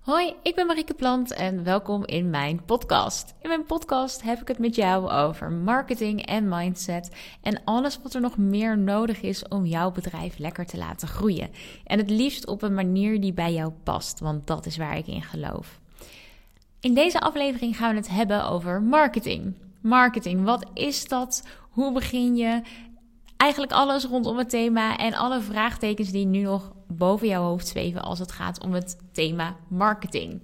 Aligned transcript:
Hoi, 0.00 0.34
ik 0.42 0.54
ben 0.54 0.66
Marieke 0.66 0.94
Plant 0.94 1.32
en 1.32 1.64
welkom 1.64 2.06
in 2.06 2.30
mijn 2.30 2.64
podcast. 2.64 3.34
In 3.42 3.48
mijn 3.48 3.64
podcast 3.64 4.22
heb 4.22 4.40
ik 4.40 4.48
het 4.48 4.58
met 4.58 4.74
jou 4.74 5.10
over 5.10 5.52
marketing 5.52 6.26
en 6.26 6.48
mindset 6.48 7.10
en 7.42 7.60
alles 7.64 8.00
wat 8.02 8.14
er 8.14 8.20
nog 8.20 8.36
meer 8.36 8.78
nodig 8.78 9.20
is 9.22 9.48
om 9.48 9.66
jouw 9.66 9.90
bedrijf 9.90 10.38
lekker 10.38 10.66
te 10.66 10.76
laten 10.76 11.08
groeien. 11.08 11.50
En 11.84 11.98
het 11.98 12.10
liefst 12.10 12.46
op 12.46 12.62
een 12.62 12.74
manier 12.74 13.20
die 13.20 13.32
bij 13.32 13.52
jou 13.52 13.72
past, 13.82 14.20
want 14.20 14.46
dat 14.46 14.66
is 14.66 14.76
waar 14.76 14.96
ik 14.96 15.06
in 15.06 15.22
geloof. 15.22 15.80
In 16.80 16.94
deze 16.94 17.20
aflevering 17.20 17.76
gaan 17.76 17.90
we 17.90 17.96
het 17.96 18.10
hebben 18.10 18.48
over 18.48 18.82
marketing. 18.82 19.54
Marketing, 19.80 20.44
wat 20.44 20.70
is 20.74 21.08
dat? 21.08 21.46
Hoe 21.70 21.92
begin 21.92 22.36
je? 22.36 22.62
Eigenlijk 23.40 23.72
alles 23.72 24.04
rondom 24.04 24.38
het 24.38 24.50
thema 24.50 24.96
en 24.96 25.14
alle 25.14 25.40
vraagtekens 25.40 26.10
die 26.10 26.26
nu 26.26 26.40
nog 26.40 26.72
boven 26.86 27.28
jouw 27.28 27.42
hoofd 27.42 27.68
zweven 27.68 28.02
als 28.02 28.18
het 28.18 28.32
gaat 28.32 28.60
om 28.62 28.72
het 28.72 28.96
thema 29.12 29.56
marketing. 29.68 30.42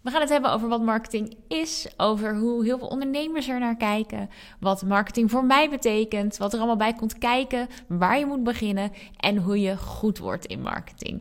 We 0.00 0.10
gaan 0.10 0.20
het 0.20 0.30
hebben 0.30 0.52
over 0.52 0.68
wat 0.68 0.82
marketing 0.82 1.36
is, 1.48 1.88
over 1.96 2.36
hoe 2.36 2.64
heel 2.64 2.78
veel 2.78 2.86
ondernemers 2.88 3.48
er 3.48 3.58
naar 3.58 3.76
kijken, 3.76 4.28
wat 4.58 4.82
marketing 4.82 5.30
voor 5.30 5.44
mij 5.44 5.70
betekent, 5.70 6.36
wat 6.36 6.52
er 6.52 6.58
allemaal 6.58 6.76
bij 6.76 6.94
komt 6.94 7.18
kijken, 7.18 7.68
waar 7.88 8.18
je 8.18 8.26
moet 8.26 8.44
beginnen 8.44 8.92
en 9.16 9.36
hoe 9.36 9.60
je 9.60 9.76
goed 9.76 10.18
wordt 10.18 10.46
in 10.46 10.62
marketing. 10.62 11.20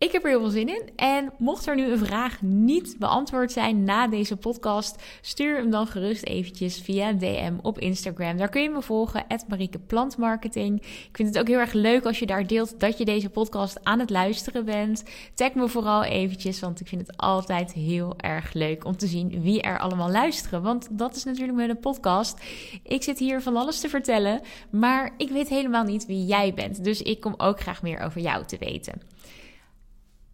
Ik 0.00 0.12
heb 0.12 0.24
er 0.24 0.30
heel 0.30 0.40
veel 0.40 0.50
zin 0.50 0.68
in. 0.68 0.90
En 0.96 1.32
mocht 1.38 1.66
er 1.66 1.74
nu 1.74 1.84
een 1.84 1.98
vraag 1.98 2.42
niet 2.42 2.96
beantwoord 2.98 3.52
zijn 3.52 3.84
na 3.84 4.08
deze 4.08 4.36
podcast, 4.36 5.02
stuur 5.20 5.56
hem 5.56 5.70
dan 5.70 5.86
gerust 5.86 6.24
eventjes 6.24 6.80
via 6.80 7.12
DM 7.12 7.54
op 7.62 7.78
Instagram. 7.78 8.36
Daar 8.36 8.48
kun 8.48 8.62
je 8.62 8.70
me 8.70 8.82
volgen, 8.82 9.24
Marieke 9.48 9.78
Plantmarketing. 9.78 10.80
Ik 10.82 11.16
vind 11.16 11.28
het 11.28 11.38
ook 11.38 11.48
heel 11.48 11.58
erg 11.58 11.72
leuk 11.72 12.04
als 12.04 12.18
je 12.18 12.26
daar 12.26 12.46
deelt 12.46 12.80
dat 12.80 12.98
je 12.98 13.04
deze 13.04 13.30
podcast 13.30 13.84
aan 13.84 13.98
het 13.98 14.10
luisteren 14.10 14.64
bent. 14.64 15.04
Tag 15.34 15.54
me 15.54 15.68
vooral 15.68 16.04
eventjes, 16.04 16.60
want 16.60 16.80
ik 16.80 16.88
vind 16.88 17.06
het 17.06 17.16
altijd 17.16 17.72
heel 17.72 18.14
erg 18.16 18.52
leuk 18.52 18.84
om 18.84 18.96
te 18.96 19.06
zien 19.06 19.42
wie 19.42 19.62
er 19.62 19.78
allemaal 19.78 20.10
luisteren. 20.10 20.62
Want 20.62 20.88
dat 20.90 21.16
is 21.16 21.24
natuurlijk 21.24 21.58
met 21.58 21.68
een 21.68 21.80
podcast. 21.80 22.40
Ik 22.82 23.02
zit 23.02 23.18
hier 23.18 23.42
van 23.42 23.56
alles 23.56 23.80
te 23.80 23.88
vertellen, 23.88 24.40
maar 24.70 25.14
ik 25.16 25.30
weet 25.30 25.48
helemaal 25.48 25.84
niet 25.84 26.06
wie 26.06 26.26
jij 26.26 26.54
bent. 26.54 26.84
Dus 26.84 27.02
ik 27.02 27.20
kom 27.20 27.34
ook 27.36 27.60
graag 27.60 27.82
meer 27.82 28.00
over 28.00 28.20
jou 28.20 28.44
te 28.44 28.56
weten. 28.58 29.10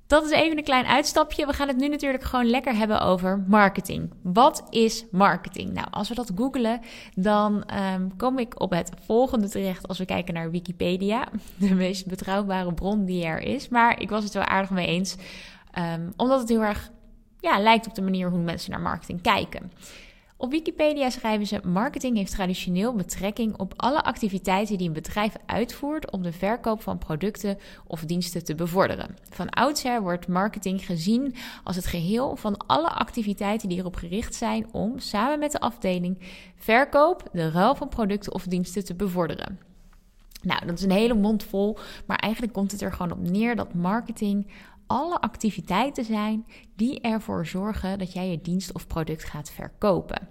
Dat 0.07 0.25
is 0.25 0.31
even 0.31 0.59
een 0.59 0.65
klein 0.65 0.87
uitstapje. 0.87 1.47
We 1.47 1.53
gaan 1.53 1.69
het 1.69 1.77
nu 1.77 1.89
natuurlijk 1.89 2.25
gewoon 2.25 2.47
lekker 2.47 2.77
hebben 2.77 3.01
over 3.01 3.45
marketing. 3.47 4.12
Wat 4.23 4.67
is 4.71 5.05
marketing? 5.11 5.73
Nou, 5.73 5.87
als 5.91 6.09
we 6.09 6.15
dat 6.15 6.33
googelen, 6.37 6.81
dan 7.15 7.65
um, 7.95 8.17
kom 8.17 8.39
ik 8.39 8.61
op 8.61 8.71
het 8.71 8.91
volgende 9.05 9.49
terecht 9.49 9.89
als 9.89 9.99
we 9.99 10.05
kijken 10.05 10.34
naar 10.34 10.51
Wikipedia. 10.51 11.29
De 11.59 11.75
meest 11.75 12.07
betrouwbare 12.07 12.75
bron 12.75 13.05
die 13.05 13.25
er 13.25 13.41
is. 13.41 13.69
Maar 13.69 14.01
ik 14.01 14.11
was 14.11 14.25
het 14.25 14.34
wel 14.34 14.45
aardig 14.45 14.71
mee 14.71 14.87
eens. 14.87 15.17
Um, 15.79 16.12
omdat 16.17 16.41
het 16.41 16.49
heel 16.49 16.62
erg 16.62 16.91
ja, 17.41 17.59
lijkt 17.59 17.87
op 17.87 17.95
de 17.95 18.03
manier 18.03 18.31
hoe 18.31 18.39
mensen 18.39 18.71
naar 18.71 18.81
marketing 18.81 19.23
kijken. 19.23 19.73
Op 20.39 20.51
Wikipedia 20.51 21.11
schrijven 21.11 21.47
ze: 21.47 21.61
marketing 21.65 22.17
heeft 22.17 22.33
traditioneel 22.33 22.95
betrekking 22.95 23.59
op 23.59 23.73
alle 23.77 24.03
activiteiten 24.03 24.78
die 24.78 24.87
een 24.87 24.93
bedrijf 24.93 25.34
uitvoert 25.47 26.11
om 26.11 26.23
de 26.23 26.33
verkoop 26.33 26.83
van 26.83 26.98
producten 26.98 27.59
of 27.87 28.05
diensten 28.05 28.45
te 28.45 28.55
bevorderen. 28.55 29.17
Van 29.31 29.51
oudsher 29.51 30.03
wordt 30.03 30.28
marketing 30.28 30.87
gezien 30.87 31.34
als 31.65 31.77
het 31.77 31.87
geheel 31.87 32.37
van 32.37 32.56
alle 32.56 32.91
activiteiten 32.91 33.69
die 33.69 33.78
erop 33.78 33.97
gericht 33.97 34.34
zijn 34.34 34.67
om 34.73 34.98
samen 34.98 35.39
met 35.39 35.53
de 35.53 35.61
afdeling 35.61 36.19
verkoop, 36.56 37.28
de 37.33 37.50
ruil 37.50 37.75
van 37.75 37.89
producten 37.89 38.34
of 38.34 38.45
diensten 38.45 38.84
te 38.84 38.95
bevorderen. 38.95 39.59
Nou, 40.43 40.67
dat 40.67 40.78
is 40.78 40.84
een 40.84 40.91
hele 40.91 41.15
mond 41.15 41.45
vol, 41.45 41.78
maar 42.06 42.19
eigenlijk 42.19 42.53
komt 42.53 42.73
het 42.73 42.81
er 42.81 42.93
gewoon 42.93 43.12
op 43.12 43.31
neer 43.31 43.56
dat 43.56 43.75
marketing 43.75 44.47
alle 44.87 45.20
activiteiten 45.20 46.05
zijn 46.05 46.47
die 46.77 47.01
ervoor 47.01 47.47
zorgen 47.47 47.98
dat 47.98 48.12
jij 48.12 48.31
je 48.31 48.41
dienst 48.41 48.73
of 48.73 48.87
product 48.87 49.25
gaat 49.25 49.51
verkopen. 49.51 50.28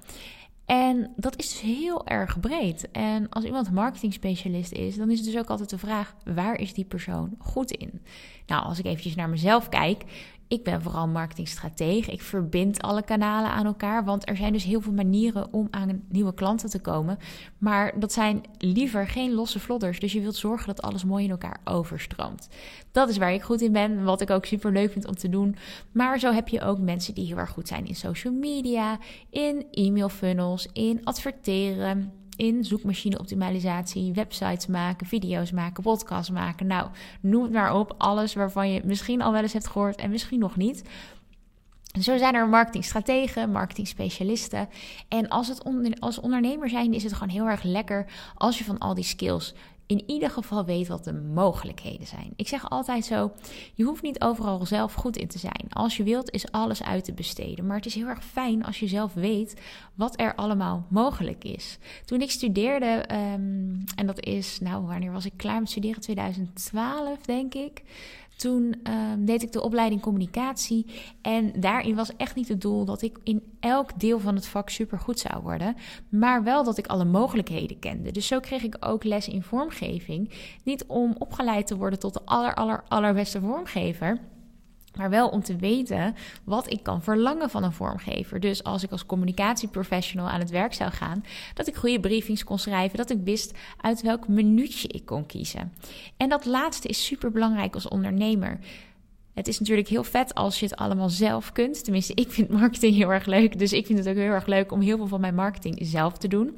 En 0.66 1.14
dat 1.16 1.38
is 1.40 1.50
dus 1.50 1.62
heel 1.62 2.08
erg 2.08 2.40
breed. 2.40 2.92
En 2.92 3.30
als 3.30 3.44
iemand 3.44 3.72
marketing 3.72 4.14
specialist 4.14 4.72
is, 4.72 4.96
dan 4.96 5.12
is 5.12 5.18
het 5.18 5.28
dus 5.28 5.38
ook 5.38 5.50
altijd 5.50 5.70
de 5.70 5.78
vraag: 5.78 6.16
waar 6.24 6.56
is 6.56 6.74
die 6.74 6.86
persoon 6.86 7.36
goed 7.40 7.72
in? 7.72 8.02
Nou, 8.48 8.64
als 8.64 8.80
ik 8.80 8.86
eventjes 8.86 9.16
naar 9.16 9.30
mezelf 9.30 9.70
kijk, 9.70 10.04
ik 10.48 10.64
ben 10.64 10.82
vooral 10.82 11.08
marketingstratege. 11.08 12.12
Ik 12.12 12.22
verbind 12.22 12.82
alle 12.82 13.04
kanalen 13.04 13.52
aan 13.52 13.66
elkaar, 13.66 14.06
want 14.06 14.30
er 14.30 14.38
zijn 14.38 14.54
dus 14.54 14.64
heel 14.64 14.82
veel 14.82 14.94
manieren 14.94 15.54
om 15.54 15.68
aan 15.72 16.04
nieuwe 16.10 16.34
klanten 16.34 16.70
te 16.70 16.80
komen. 16.80 17.18
Maar 17.58 18.00
dat 18.00 18.14
zijn 18.14 18.42
liever 18.58 19.08
geen 19.08 19.34
losse 19.34 19.60
vlodders. 19.60 20.00
Dus 20.00 20.14
je 20.14 20.22
wilt 20.22 20.36
zorgen 20.36 20.68
dat 20.68 20.82
alles 20.82 21.04
mooi 21.04 21.24
in 21.24 21.30
elkaar 21.30 21.60
overstroomt. 21.64 22.50
Dat 22.92 23.10
is 23.10 23.18
waar 23.18 23.34
ik 23.34 23.42
goed 23.42 23.62
in 23.62 23.72
ben, 23.72 24.04
wat 24.04 24.22
ik 24.22 24.30
ook 24.30 24.46
super 24.46 24.72
leuk 24.72 24.92
vind 24.92 25.08
om 25.08 25.16
te 25.16 25.30
doen. 25.30 25.56
Maar 25.92 26.20
zo 26.20 26.32
heb 26.32 26.48
je 26.48 26.62
ook 26.62 26.80
mensen 26.80 27.14
die 27.14 27.26
heel 27.26 27.38
erg 27.38 27.50
goed 27.50 27.68
zijn 27.68 27.88
in 27.88 27.96
social 27.96 28.34
media, 28.34 29.00
in 29.30 29.66
e-mail 29.72 30.10
funnels, 30.10 30.68
in 30.74 31.02
adverteren 31.04 32.12
in 32.36 32.64
zoekmachine 32.64 33.20
optimalisatie, 33.20 34.14
websites 34.14 34.68
maken, 34.68 35.08
video's 35.08 35.52
maken, 35.52 35.84
podcasts 35.84 36.32
maken. 36.32 36.68
Nou, 36.68 36.90
noem 37.22 37.44
het 37.44 37.52
maar 37.52 37.76
op. 37.76 37.96
Alles 37.98 38.34
waarvan 38.34 38.72
je 38.72 38.82
misschien 38.86 39.22
al 39.22 39.32
wel 39.32 39.42
eens 39.42 39.54
hebt 39.54 39.68
gehoord 39.68 39.96
en 39.96 40.10
misschien 40.10 40.40
nog 40.40 40.56
niet. 40.56 40.84
Zo 42.02 42.18
zijn 42.18 42.36
er 42.36 42.48
marketingstrategen, 42.48 43.52
marketingspecialisten. 43.52 44.70
En 45.08 45.30
als, 45.30 45.48
het 45.48 45.64
als 46.00 46.20
ondernemer 46.20 46.70
zijn, 46.70 46.94
is 46.94 47.04
het 47.04 47.14
gewoon 47.14 47.30
heel 47.30 47.48
erg 47.48 47.64
lekker 47.64 48.06
als 48.36 48.58
je 48.58 48.64
van 48.64 48.78
al 48.78 48.94
die 48.94 49.04
skills 49.04 49.54
in 49.88 50.04
ieder 50.06 50.30
geval 50.30 50.66
weet 50.66 50.88
wat 50.88 51.04
de 51.04 51.14
mogelijkheden 51.14 52.08
zijn. 52.08 52.34
Ik 52.36 52.48
zeg 52.48 52.70
altijd 52.70 53.06
zo: 53.06 53.32
je 53.74 53.84
hoeft 53.84 54.02
niet 54.02 54.22
overal 54.22 54.66
zelf 54.66 54.94
goed 54.94 55.18
in 55.18 55.28
te 55.28 55.40
zijn. 55.40 55.66
Als 55.70 55.98
je 55.98 56.04
wilt, 56.04 56.32
is 56.32 56.52
alles 56.52 56.84
uit 56.84 57.04
te 57.04 57.14
besteden. 57.14 57.66
Maar 57.66 57.76
het 57.76 57.86
is 57.86 57.96
heel 57.96 58.08
erg 58.08 58.24
fijn 58.26 58.66
als 58.66 58.80
je 58.80 58.88
zelf 58.88 59.14
weet 59.14 59.62
wat 59.96 60.20
er 60.20 60.36
allemaal 60.36 60.86
mogelijk 60.90 61.44
is. 61.44 61.78
Toen 62.06 62.22
ik 62.22 62.32
studeerde, 62.32 62.86
ehm, 62.86 63.76
en 63.96 64.06
dat 64.06 64.26
is, 64.26 64.60
nou, 64.60 64.86
wanneer 64.86 65.12
was 65.12 65.26
ik 65.26 65.34
klaar 65.36 65.60
met 65.60 65.70
studeren? 65.70 66.02
2012, 66.02 67.26
denk 67.26 67.54
ik. 67.54 67.84
Toen 68.36 68.76
ehm, 68.84 69.26
deed 69.26 69.44
ik 69.44 69.52
de 69.52 69.62
opleiding 69.62 70.02
communicatie. 70.02 70.86
En 71.22 71.52
daarin 71.60 71.96
was 71.96 72.16
echt 72.18 72.36
niet 72.36 72.48
het 72.48 72.62
doel 72.62 72.86
dat 72.86 73.02
ik 73.02 73.18
in 73.24 73.44
elk 73.60 74.00
deel 74.00 74.20
van 74.20 74.36
het 74.36 74.48
vak 74.48 74.70
super 74.70 75.00
goed 75.00 75.20
zou 75.20 75.42
worden. 75.44 75.76
Maar 76.10 76.44
wel 76.44 76.64
dat 76.64 76.78
ik 76.78 76.88
alle 76.88 77.06
mogelijkheden 77.06 77.80
kende. 77.80 78.12
Dus 78.12 78.28
zo 78.28 78.40
kreeg 78.40 78.64
ik 78.64 78.78
ook 78.80 79.04
les 79.04 79.28
in 79.28 79.44
vormgeving. 79.44 80.32
Niet 80.64 80.86
om 80.86 81.16
opgeleid 81.18 81.68
te 81.68 81.78
worden 81.78 82.00
tot 82.00 82.14
de 82.14 82.22
aller, 82.26 82.54
aller, 82.54 82.84
allerbeste 82.88 83.42
vormgever 83.42 84.20
maar 84.98 85.10
wel 85.10 85.30
om 85.30 85.44
te 85.44 85.56
weten 85.56 86.16
wat 86.44 86.72
ik 86.72 86.84
kan 86.84 87.04
verlangen 87.04 87.50
van 87.50 87.64
een 87.64 87.74
vormgever. 87.74 88.40
Dus 88.40 88.64
als 88.64 88.84
ik 88.84 88.92
als 88.92 89.06
communicatieprofessional 89.06 90.30
aan 90.30 90.40
het 90.40 90.50
werk 90.50 90.74
zou 90.74 90.92
gaan, 90.92 91.26
dat 91.54 91.68
ik 91.68 91.76
goede 91.76 92.00
briefings 92.00 92.44
kon 92.44 92.60
schrijven, 92.60 92.98
dat 92.98 93.10
ik 93.10 93.20
wist 93.24 93.54
uit 93.82 94.02
welk 94.02 94.28
minuutje 94.28 94.88
ik 94.88 95.06
kon 95.06 95.26
kiezen. 95.26 95.74
En 96.18 96.30
dat 96.30 96.46
laatste 96.46 96.88
is 96.88 97.06
super 97.06 97.32
belangrijk 97.32 97.74
als 97.74 97.88
ondernemer. 97.88 98.60
Het 99.36 99.48
is 99.48 99.60
natuurlijk 99.60 99.88
heel 99.88 100.04
vet 100.04 100.34
als 100.34 100.60
je 100.60 100.66
het 100.66 100.76
allemaal 100.76 101.10
zelf 101.10 101.52
kunt. 101.52 101.84
Tenminste, 101.84 102.14
ik 102.14 102.32
vind 102.32 102.50
marketing 102.50 102.96
heel 102.96 103.14
erg 103.14 103.26
leuk. 103.26 103.60
Dus 103.60 103.74
ik 103.74 103.86
vind 103.86 104.00
het 104.00 104.08
ook 104.08 104.16
heel 104.16 104.32
erg 104.32 104.46
leuk 104.46 104.72
om 104.72 104.82
heel 104.82 104.98
veel 104.98 105.08
van 105.08 105.22
mijn 105.22 105.36
marketing 105.36 105.78
zelf 105.82 106.18
te 106.18 106.28
doen. 106.28 106.58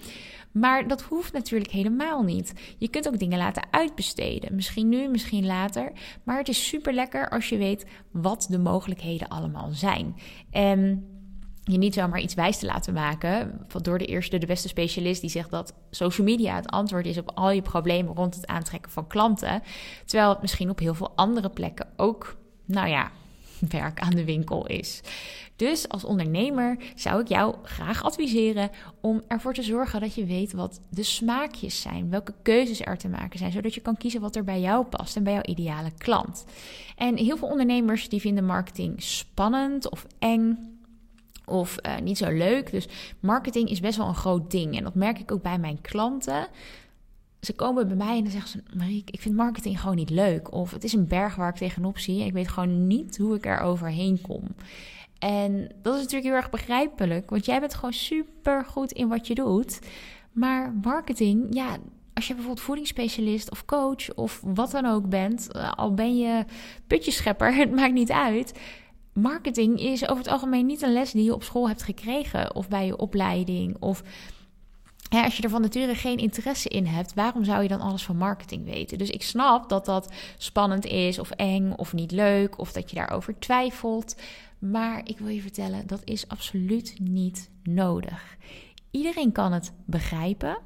Maar 0.51 0.87
dat 0.87 1.01
hoeft 1.01 1.33
natuurlijk 1.33 1.71
helemaal 1.71 2.23
niet. 2.23 2.53
Je 2.77 2.87
kunt 2.87 3.07
ook 3.07 3.19
dingen 3.19 3.37
laten 3.37 3.67
uitbesteden. 3.71 4.55
Misschien 4.55 4.89
nu, 4.89 5.07
misschien 5.07 5.45
later. 5.45 5.91
Maar 6.23 6.37
het 6.37 6.47
is 6.47 6.67
super 6.67 6.93
lekker 6.93 7.29
als 7.29 7.49
je 7.49 7.57
weet 7.57 7.85
wat 8.11 8.47
de 8.49 8.59
mogelijkheden 8.59 9.27
allemaal 9.27 9.69
zijn. 9.71 10.15
En 10.51 11.07
je 11.63 11.77
niet 11.77 11.93
zomaar 11.93 12.19
iets 12.19 12.33
wijs 12.33 12.57
te 12.57 12.65
laten 12.65 12.93
maken 12.93 13.65
door 13.81 13.97
de 13.97 14.05
eerste, 14.05 14.37
de 14.37 14.45
beste 14.45 14.67
specialist 14.67 15.21
die 15.21 15.29
zegt 15.29 15.51
dat 15.51 15.73
social 15.89 16.27
media 16.27 16.55
het 16.55 16.69
antwoord 16.69 17.05
is 17.05 17.17
op 17.17 17.31
al 17.33 17.51
je 17.51 17.61
problemen 17.61 18.15
rond 18.15 18.35
het 18.35 18.47
aantrekken 18.47 18.91
van 18.91 19.07
klanten. 19.07 19.61
Terwijl 20.05 20.29
het 20.29 20.41
misschien 20.41 20.69
op 20.69 20.79
heel 20.79 20.93
veel 20.93 21.11
andere 21.15 21.49
plekken 21.49 21.87
ook, 21.95 22.37
nou 22.67 22.87
ja, 22.89 23.11
werk 23.69 23.99
aan 23.99 24.15
de 24.15 24.25
winkel 24.25 24.67
is. 24.67 25.01
Dus 25.55 25.89
als 25.89 26.03
ondernemer 26.03 26.77
zou 26.95 27.21
ik 27.21 27.27
jou 27.27 27.55
graag 27.63 28.03
adviseren 28.03 28.69
om 29.01 29.21
ervoor 29.27 29.53
te 29.53 29.63
zorgen 29.63 30.01
dat 30.01 30.15
je 30.15 30.25
weet 30.25 30.53
wat 30.53 30.79
de 30.89 31.03
smaakjes 31.03 31.81
zijn, 31.81 32.09
welke 32.09 32.33
keuzes 32.41 32.81
er 32.81 32.97
te 32.97 33.07
maken 33.07 33.39
zijn, 33.39 33.51
zodat 33.51 33.73
je 33.73 33.81
kan 33.81 33.97
kiezen 33.97 34.21
wat 34.21 34.35
er 34.35 34.43
bij 34.43 34.59
jou 34.59 34.85
past 34.85 35.15
en 35.15 35.23
bij 35.23 35.33
jouw 35.33 35.41
ideale 35.41 35.91
klant. 35.97 36.45
En 36.95 37.17
heel 37.17 37.37
veel 37.37 37.47
ondernemers 37.47 38.09
die 38.09 38.21
vinden 38.21 38.45
marketing 38.45 39.03
spannend 39.03 39.89
of 39.89 40.05
eng 40.19 40.77
of 41.45 41.75
uh, 41.85 41.97
niet 41.97 42.17
zo 42.17 42.29
leuk. 42.29 42.71
Dus 42.71 42.87
marketing 43.19 43.69
is 43.69 43.79
best 43.79 43.97
wel 43.97 44.07
een 44.07 44.15
groot 44.15 44.51
ding 44.51 44.77
en 44.77 44.83
dat 44.83 44.95
merk 44.95 45.19
ik 45.19 45.31
ook 45.31 45.41
bij 45.41 45.57
mijn 45.57 45.81
klanten 45.81 46.47
ze 47.41 47.53
komen 47.53 47.87
bij 47.87 47.97
mij 47.97 48.17
en 48.17 48.23
dan 48.23 48.31
zeggen 48.31 48.49
ze: 48.49 48.77
Marieke, 48.77 49.11
ik 49.11 49.21
vind 49.21 49.35
marketing 49.35 49.79
gewoon 49.79 49.95
niet 49.95 50.09
leuk. 50.09 50.53
Of 50.53 50.71
het 50.71 50.83
is 50.83 50.93
een 50.93 51.07
berg 51.07 51.35
waar 51.35 51.49
ik 51.49 51.55
tegenop 51.55 51.97
zie. 51.97 52.25
Ik 52.25 52.33
weet 52.33 52.47
gewoon 52.47 52.87
niet 52.87 53.17
hoe 53.17 53.35
ik 53.35 53.45
er 53.45 53.59
overheen 53.59 54.21
kom. 54.21 54.43
En 55.19 55.71
dat 55.81 55.93
is 55.93 55.99
natuurlijk 55.99 56.27
heel 56.27 56.35
erg 56.35 56.49
begrijpelijk, 56.49 57.29
want 57.29 57.45
jij 57.45 57.59
bent 57.59 57.73
gewoon 57.73 57.93
super 57.93 58.65
goed 58.65 58.91
in 58.91 59.07
wat 59.07 59.27
je 59.27 59.35
doet. 59.35 59.79
Maar 60.31 60.73
marketing, 60.81 61.47
ja, 61.49 61.77
als 62.13 62.27
je 62.27 62.33
bijvoorbeeld 62.33 62.65
voedingsspecialist 62.65 63.51
of 63.51 63.65
coach 63.65 64.13
of 64.13 64.41
wat 64.43 64.71
dan 64.71 64.85
ook 64.85 65.09
bent, 65.09 65.51
eh, 65.51 65.71
al 65.71 65.93
ben 65.93 66.17
je 66.17 66.45
putjeschepper, 66.87 67.55
het 67.55 67.71
maakt 67.71 67.93
niet 67.93 68.11
uit. 68.11 68.59
Marketing 69.13 69.79
is 69.79 70.03
over 70.03 70.17
het 70.23 70.31
algemeen 70.31 70.65
niet 70.65 70.81
een 70.81 70.93
les 70.93 71.11
die 71.11 71.23
je 71.23 71.33
op 71.33 71.43
school 71.43 71.67
hebt 71.67 71.83
gekregen 71.83 72.55
of 72.55 72.67
bij 72.67 72.85
je 72.85 72.97
opleiding 72.97 73.75
of 73.79 74.03
als 75.09 75.37
je 75.37 75.43
er 75.43 75.49
van 75.49 75.61
nature 75.61 75.95
geen 75.95 76.17
interesse 76.17 76.69
in 76.69 76.85
hebt, 76.85 77.13
waarom 77.13 77.43
zou 77.43 77.61
je 77.61 77.67
dan 77.67 77.81
alles 77.81 78.03
van 78.03 78.17
marketing 78.17 78.65
weten? 78.65 78.97
Dus 78.97 79.09
ik 79.09 79.23
snap 79.23 79.69
dat 79.69 79.85
dat 79.85 80.13
spannend 80.37 80.85
is, 80.85 81.19
of 81.19 81.31
eng, 81.31 81.73
of 81.75 81.93
niet 81.93 82.11
leuk, 82.11 82.59
of 82.59 82.71
dat 82.71 82.89
je 82.89 82.95
daarover 82.95 83.39
twijfelt. 83.39 84.15
Maar 84.59 85.01
ik 85.03 85.19
wil 85.19 85.29
je 85.29 85.41
vertellen, 85.41 85.87
dat 85.87 86.01
is 86.03 86.27
absoluut 86.27 86.95
niet 86.99 87.49
nodig. 87.63 88.37
Iedereen 88.91 89.31
kan 89.31 89.53
het 89.53 89.73
begrijpen. 89.85 90.57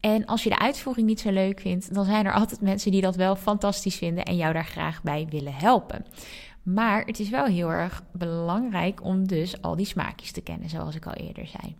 En 0.00 0.26
als 0.26 0.42
je 0.42 0.50
de 0.50 0.58
uitvoering 0.58 1.06
niet 1.06 1.20
zo 1.20 1.30
leuk 1.30 1.60
vindt, 1.60 1.94
dan 1.94 2.04
zijn 2.04 2.26
er 2.26 2.32
altijd 2.32 2.60
mensen 2.60 2.90
die 2.90 3.00
dat 3.00 3.16
wel 3.16 3.36
fantastisch 3.36 3.96
vinden 3.96 4.24
en 4.24 4.36
jou 4.36 4.52
daar 4.52 4.66
graag 4.66 5.02
bij 5.02 5.26
willen 5.30 5.54
helpen. 5.54 6.06
Maar 6.62 7.04
het 7.04 7.20
is 7.20 7.28
wel 7.28 7.44
heel 7.44 7.70
erg 7.70 8.02
belangrijk 8.12 9.04
om 9.04 9.26
dus 9.26 9.62
al 9.62 9.76
die 9.76 9.86
smaakjes 9.86 10.32
te 10.32 10.40
kennen, 10.40 10.68
zoals 10.68 10.94
ik 10.94 11.06
al 11.06 11.12
eerder 11.12 11.46
zei. 11.46 11.74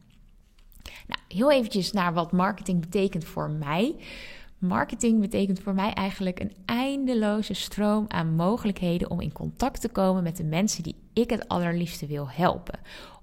Nou, 1.06 1.20
heel 1.28 1.50
eventjes 1.50 1.92
naar 1.92 2.12
wat 2.12 2.32
marketing 2.32 2.80
betekent 2.80 3.24
voor 3.24 3.50
mij. 3.50 3.96
Marketing 4.58 5.20
betekent 5.20 5.60
voor 5.60 5.74
mij 5.74 5.92
eigenlijk 5.92 6.40
een 6.40 6.52
eindeloze 6.64 7.54
stroom 7.54 8.04
aan 8.08 8.34
mogelijkheden 8.34 9.10
om 9.10 9.20
in 9.20 9.32
contact 9.32 9.80
te 9.80 9.88
komen 9.88 10.22
met 10.22 10.36
de 10.36 10.44
mensen 10.44 10.82
die 10.82 10.96
ik 11.12 11.30
het 11.30 11.48
allerliefste 11.48 12.06
wil 12.06 12.30
helpen. 12.30 12.78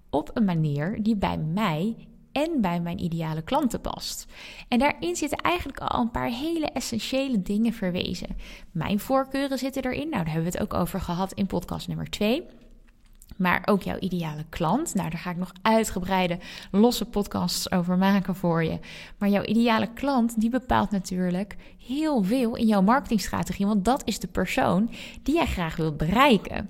Op 0.10 0.32
een 0.34 0.46
manier 0.46 1.04
die 1.04 1.16
bij 1.16 1.38
mij 1.38 1.96
en 2.32 2.62
bij 2.62 2.82
mijn 2.82 3.04
ideale 3.04 3.42
klanten 3.42 3.82
past. 3.82 4.26
En 4.68 4.80
daarin 4.80 5.16
zitten 5.16 5.38
eigenlijk 5.38 5.80
al 5.80 6.02
een 6.02 6.12
paar 6.12 6.30
hele 6.30 6.66
essentiële 6.66 7.42
dingen 7.42 7.74
verwezen. 7.74 8.36
Mijn 8.72 9.00
voorkeuren 9.00 9.58
zitten 9.58 9.84
erin. 9.84 10.10
Nou, 10.10 10.24
daar 10.24 10.34
hebben 10.34 10.52
we 10.52 10.58
het 10.58 10.74
ook 10.74 10.80
over 10.80 11.02
gehad 11.02 11.34
in 11.34 11.48
podcast 11.48 11.88
nummer 11.88 12.10
2 12.10 12.44
maar 13.36 13.62
ook 13.66 13.82
jouw 13.82 14.00
ideale 14.00 14.46
klant. 14.50 14.94
Nou, 14.94 15.10
daar 15.10 15.20
ga 15.20 15.30
ik 15.30 15.38
nog 15.38 15.52
uitgebreide 15.62 16.40
losse 16.72 17.06
podcasts 17.06 17.72
over 17.72 17.98
maken 17.98 18.36
voor 18.36 18.64
je. 18.64 18.80
Maar 19.18 19.30
jouw 19.30 19.44
ideale 19.44 19.90
klant, 19.94 20.40
die 20.42 20.50
bepaalt 20.50 20.92
natuurlijk 20.92 21.56
heel 21.86 22.24
veel 22.24 22.56
in 22.56 22.68
jouw 22.68 22.82
marketingstrategie, 22.82 23.66
want 23.66 23.86
dat 23.86 24.02
is 24.06 24.20
de 24.20 24.28
persoon 24.28 24.90
die 25.24 25.36
jij 25.36 25.46
graag 25.46 25.76
wilt 25.76 25.98
bereiken. 25.98 26.70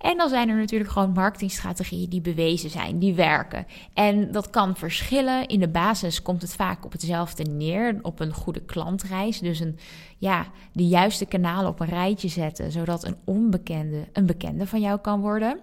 En 0.00 0.16
dan 0.16 0.28
zijn 0.28 0.48
er 0.48 0.56
natuurlijk 0.56 0.90
gewoon 0.90 1.12
marketingstrategieën 1.12 2.08
die 2.08 2.20
bewezen 2.20 2.70
zijn, 2.70 2.98
die 2.98 3.14
werken. 3.14 3.66
En 3.94 4.32
dat 4.32 4.50
kan 4.50 4.76
verschillen. 4.76 5.46
In 5.46 5.60
de 5.60 5.68
basis 5.68 6.22
komt 6.22 6.42
het 6.42 6.54
vaak 6.54 6.84
op 6.84 6.92
hetzelfde 6.92 7.44
neer, 7.44 7.98
op 8.02 8.20
een 8.20 8.32
goede 8.32 8.60
klantreis. 8.60 9.38
Dus 9.38 9.60
een, 9.60 9.78
ja, 10.18 10.46
de 10.72 10.86
juiste 10.86 11.26
kanalen 11.26 11.70
op 11.70 11.80
een 11.80 11.88
rijtje 11.88 12.28
zetten, 12.28 12.72
zodat 12.72 13.04
een 13.04 13.16
onbekende 13.24 14.08
een 14.12 14.26
bekende 14.26 14.66
van 14.66 14.80
jou 14.80 15.00
kan 15.00 15.20
worden 15.20 15.60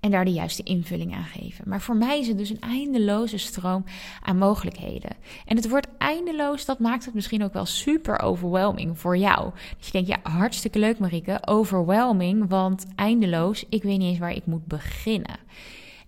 en 0.00 0.10
daar 0.10 0.24
de 0.24 0.32
juiste 0.32 0.62
invulling 0.62 1.14
aan 1.14 1.24
geven. 1.24 1.68
Maar 1.68 1.80
voor 1.80 1.96
mij 1.96 2.18
is 2.18 2.28
het 2.28 2.38
dus 2.38 2.50
een 2.50 2.60
eindeloze 2.60 3.38
stroom 3.38 3.84
aan 4.22 4.38
mogelijkheden. 4.38 5.10
En 5.46 5.56
het 5.56 5.68
wordt 5.68 5.88
eindeloos, 5.98 6.64
dat 6.64 6.78
maakt 6.78 7.04
het 7.04 7.14
misschien 7.14 7.44
ook 7.44 7.52
wel 7.52 7.66
super 7.66 8.20
overwhelming 8.20 8.98
voor 8.98 9.16
jou. 9.16 9.50
Dus 9.76 9.86
je 9.86 9.92
denkt, 9.92 10.08
ja, 10.08 10.30
hartstikke 10.30 10.78
leuk 10.78 10.98
Marike, 10.98 11.38
overwhelming, 11.44 12.48
want 12.48 12.86
eindeloos, 12.94 13.64
ik 13.68 13.82
weet 13.82 13.98
niet 13.98 14.10
eens 14.10 14.18
waar 14.18 14.34
ik 14.34 14.46
moet 14.46 14.66
beginnen. 14.66 15.38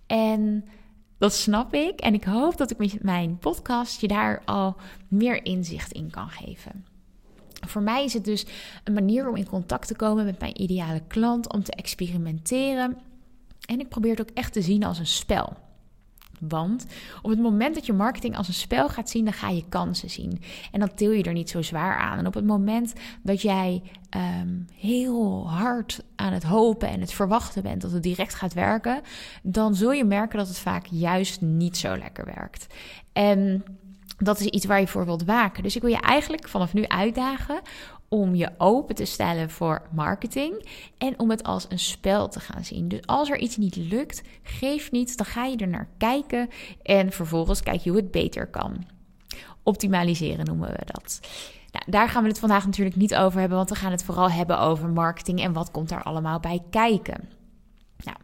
En 0.07 0.65
dat 1.17 1.33
snap 1.33 1.73
ik 1.73 1.99
en 1.99 2.13
ik 2.13 2.23
hoop 2.23 2.57
dat 2.57 2.71
ik 2.71 2.77
met 2.77 3.03
mijn 3.03 3.37
podcast 3.37 4.01
je 4.01 4.07
daar 4.07 4.41
al 4.45 4.75
meer 5.07 5.45
inzicht 5.45 5.91
in 5.91 6.09
kan 6.09 6.29
geven. 6.29 6.85
Voor 7.67 7.81
mij 7.81 8.03
is 8.03 8.13
het 8.13 8.25
dus 8.25 8.45
een 8.83 8.93
manier 8.93 9.29
om 9.29 9.35
in 9.35 9.49
contact 9.49 9.87
te 9.87 9.95
komen 9.95 10.25
met 10.25 10.39
mijn 10.39 10.61
ideale 10.61 11.01
klant, 11.07 11.53
om 11.53 11.63
te 11.63 11.71
experimenteren 11.71 12.97
en 13.65 13.79
ik 13.79 13.89
probeer 13.89 14.11
het 14.11 14.21
ook 14.21 14.37
echt 14.37 14.53
te 14.53 14.61
zien 14.61 14.83
als 14.83 14.99
een 14.99 15.07
spel. 15.07 15.53
Want 16.39 16.85
op 17.21 17.29
het 17.29 17.39
moment 17.39 17.75
dat 17.75 17.85
je 17.85 17.93
marketing 17.93 18.37
als 18.37 18.47
een 18.47 18.53
spel 18.53 18.89
gaat 18.89 19.09
zien, 19.09 19.23
dan 19.23 19.33
ga 19.33 19.49
je 19.49 19.63
kansen 19.69 20.09
zien. 20.09 20.41
En 20.71 20.79
dan 20.79 20.93
til 20.93 21.11
je 21.11 21.23
er 21.23 21.33
niet 21.33 21.49
zo 21.49 21.61
zwaar 21.61 21.97
aan. 21.97 22.17
En 22.17 22.27
op 22.27 22.33
het 22.33 22.45
moment 22.45 22.93
dat 23.21 23.41
jij 23.41 23.81
ehm, 24.09 24.49
heel 24.73 25.49
hard 25.49 26.03
aan 26.15 26.33
het 26.33 26.43
hopen 26.43 26.87
en 26.87 26.99
het 27.01 27.13
verwachten 27.13 27.63
bent 27.63 27.81
dat 27.81 27.91
het 27.91 28.03
direct 28.03 28.33
gaat 28.33 28.53
werken, 28.53 29.01
dan 29.43 29.75
zul 29.75 29.91
je 29.91 30.03
merken 30.03 30.37
dat 30.37 30.47
het 30.47 30.59
vaak 30.59 30.85
juist 30.85 31.41
niet 31.41 31.77
zo 31.77 31.97
lekker 31.97 32.25
werkt. 32.25 32.67
En 33.13 33.63
dat 34.17 34.39
is 34.39 34.45
iets 34.45 34.65
waar 34.65 34.79
je 34.79 34.87
voor 34.87 35.05
wilt 35.05 35.23
waken. 35.23 35.63
Dus 35.63 35.75
ik 35.75 35.81
wil 35.81 35.91
je 35.91 36.01
eigenlijk 36.01 36.49
vanaf 36.49 36.73
nu 36.73 36.87
uitdagen 36.87 37.61
om 38.13 38.35
je 38.35 38.51
open 38.57 38.95
te 38.95 39.05
stellen 39.05 39.49
voor 39.49 39.81
marketing 39.91 40.69
en 40.97 41.19
om 41.19 41.29
het 41.29 41.43
als 41.43 41.65
een 41.69 41.79
spel 41.79 42.27
te 42.27 42.39
gaan 42.39 42.63
zien. 42.63 42.87
Dus 42.87 42.99
als 43.05 43.29
er 43.29 43.37
iets 43.37 43.57
niet 43.57 43.75
lukt, 43.75 44.21
geef 44.43 44.91
niet, 44.91 45.17
dan 45.17 45.25
ga 45.25 45.45
je 45.45 45.57
er 45.57 45.67
naar 45.67 45.89
kijken 45.97 46.49
en 46.81 47.11
vervolgens 47.11 47.63
kijk 47.63 47.81
je 47.81 47.89
hoe 47.89 47.99
het 47.99 48.11
beter 48.11 48.47
kan. 48.47 48.85
Optimaliseren 49.63 50.45
noemen 50.45 50.69
we 50.69 50.85
dat. 50.85 51.19
Nou, 51.71 51.85
daar 51.87 52.09
gaan 52.09 52.23
we 52.23 52.29
het 52.29 52.39
vandaag 52.39 52.65
natuurlijk 52.65 52.95
niet 52.95 53.15
over 53.15 53.39
hebben, 53.39 53.57
want 53.57 53.69
we 53.69 53.75
gaan 53.75 53.91
het 53.91 54.03
vooral 54.03 54.31
hebben 54.31 54.59
over 54.59 54.89
marketing 54.89 55.41
en 55.41 55.53
wat 55.53 55.71
komt 55.71 55.89
daar 55.89 56.03
allemaal 56.03 56.39
bij 56.39 56.61
kijken. 56.69 57.29
Nou, 57.97 58.17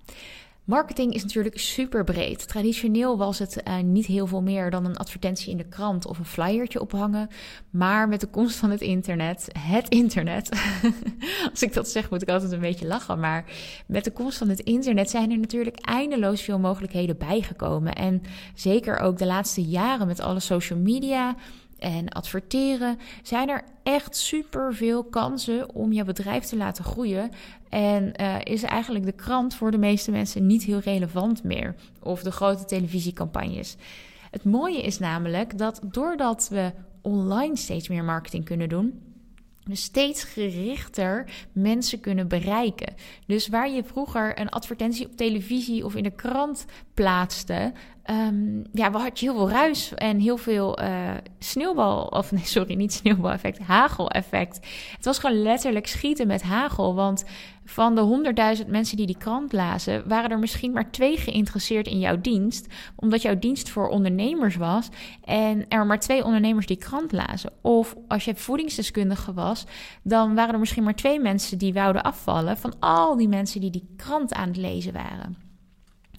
Marketing 0.70 1.14
is 1.14 1.24
natuurlijk 1.24 1.60
super 1.60 2.04
breed. 2.04 2.48
Traditioneel 2.48 3.18
was 3.18 3.40
het 3.40 3.62
uh, 3.68 3.80
niet 3.80 4.06
heel 4.06 4.28
veel 4.28 4.42
meer 4.42 4.70
dan 4.70 4.86
een 4.86 4.98
advertentie 4.98 5.52
in 5.52 5.58
de 5.58 5.68
krant 5.68 6.08
of 6.08 6.20
een 6.20 6.26
flyertje 6.26 6.82
ophangen. 6.82 7.28
Maar 7.70 8.08
met 8.08 8.20
de 8.20 8.28
komst 8.28 8.56
van 8.56 8.70
het 8.70 8.82
internet, 8.82 9.48
het 9.60 9.90
internet, 9.90 10.50
als 11.52 11.64
ik 11.64 11.74
dat 11.74 11.90
zeg 11.90 12.10
moet 12.10 12.22
ik 12.22 12.30
altijd 12.30 12.52
een 12.52 12.60
beetje 12.60 12.88
lachen. 12.88 13.20
Maar 13.20 13.46
met 13.88 14.04
de 14.04 14.12
komst 14.12 14.38
van 14.38 14.50
het 14.50 14.60
internet 14.60 15.10
zijn 15.10 15.32
er 15.32 15.38
natuurlijk 15.38 15.80
eindeloos 15.80 16.42
veel 16.42 16.60
mogelijkheden 16.60 17.18
bijgekomen. 17.18 17.96
En 17.96 18.22
zeker 18.54 19.00
ook 19.00 19.18
de 19.18 19.26
laatste 19.26 19.62
jaren 19.62 20.08
met 20.08 20.20
alle 20.20 20.40
social 20.40 20.80
media 20.80 21.36
en 21.80 22.10
adverteren, 22.10 22.98
zijn 23.24 23.50
er 23.50 23.64
echt 23.84 24.16
super 24.16 24.76
veel 24.76 25.04
kansen 25.04 25.76
om 25.76 25.92
je 25.92 26.04
bedrijf 26.04 26.44
te 26.44 26.58
laten 26.58 26.84
groeien. 26.84 27.30
En 27.70 28.14
uh, 28.22 28.36
is 28.44 28.64
eigenlijk 28.64 29.06
de 29.06 29.12
krant 29.12 29.56
voor 29.56 29.72
de 29.72 29.78
meeste 29.78 30.12
mensen 30.12 30.46
niet 30.46 30.64
heel 30.64 30.80
relevant 30.80 31.44
meer. 31.44 31.76
Of 32.04 32.24
de 32.24 32.32
grote 32.32 32.66
televisiecampagnes. 32.66 33.76
Het 34.32 34.44
mooie 34.44 34.82
is 34.82 35.00
namelijk 35.00 35.58
dat 35.58 35.80
doordat 35.84 36.48
we 36.52 36.72
online 37.02 37.56
steeds 37.56 37.88
meer 37.88 38.04
marketing 38.04 38.46
kunnen 38.46 38.70
doen 38.70 39.10
steeds 39.76 40.24
gerichter 40.24 41.26
mensen 41.52 42.00
kunnen 42.00 42.28
bereiken. 42.28 42.94
Dus 43.26 43.48
waar 43.48 43.70
je 43.70 43.84
vroeger 43.84 44.40
een 44.40 44.50
advertentie 44.50 45.06
op 45.06 45.16
televisie 45.16 45.86
of 45.86 45.96
in 45.96 46.04
de 46.04 46.12
krant 46.16 46.66
plaatste, 46.94 47.72
um, 48.10 48.64
ja, 48.74 48.92
had 48.92 49.20
je 49.20 49.26
heel 49.26 49.36
veel 49.36 49.50
ruis 49.50 49.94
en 49.94 50.20
heel 50.20 50.38
veel 50.38 50.82
uh, 50.82 51.12
sneeuwbal, 51.40 52.04
of 52.04 52.32
nee, 52.32 52.46
sorry, 52.58 52.76
niet 52.76 52.94
sneeuwbal-effect, 52.94 53.60
hagel-effect. 53.60 54.68
Het 54.96 55.06
was 55.06 55.20
gewoon 55.20 55.42
letterlijk 55.42 55.88
schieten 55.88 56.28
met 56.28 56.42
hagel, 56.42 56.96
want 56.96 57.26
van 57.66 57.96
de 57.96 58.02
honderdduizend 58.02 58.68
mensen 58.68 58.98
die 58.98 59.06
die 59.06 59.18
krant 59.18 59.54
lazen, 59.54 60.08
waren 60.08 60.30
er 60.30 60.40
misschien 60.40 60.72
maar 60.72 60.92
twee 60.92 61.18
geïnteresseerd 61.18 61.88
in 61.88 62.00
jouw 62.00 62.22
dienst, 62.22 62.68
omdat 62.96 63.22
jouw 63.22 63.40
dienst 63.40 63.70
voor 63.70 63.88
ondernemers 63.88 64.56
was 64.56 64.90
en 65.24 65.68
er 65.68 65.86
maar 65.86 66.00
twee 66.00 66.24
ondernemers 66.24 66.66
die 66.66 66.78
krant 66.78 67.12
lazen. 67.12 67.52
Of 67.62 67.96
als 68.08 68.26
je 68.26 68.36
voedingsdeskundige 68.36 69.34
was, 69.34 69.66
dan 70.04 70.36
waren 70.36 70.54
er 70.54 70.60
misschien 70.60 70.84
maar 70.84 70.96
twee 70.96 71.20
mensen 71.20 71.58
die 71.58 71.74
wouden 71.74 72.04
afvallen 72.04 72.58
van 72.58 72.74
al 72.80 73.18
die 73.18 73.28
mensen 73.28 73.62
die 73.62 73.72
die 73.72 73.94
krant 73.96 74.34
aan 74.34 74.48
het 74.48 74.58
lezen 74.58 74.94
waren. 74.94 75.49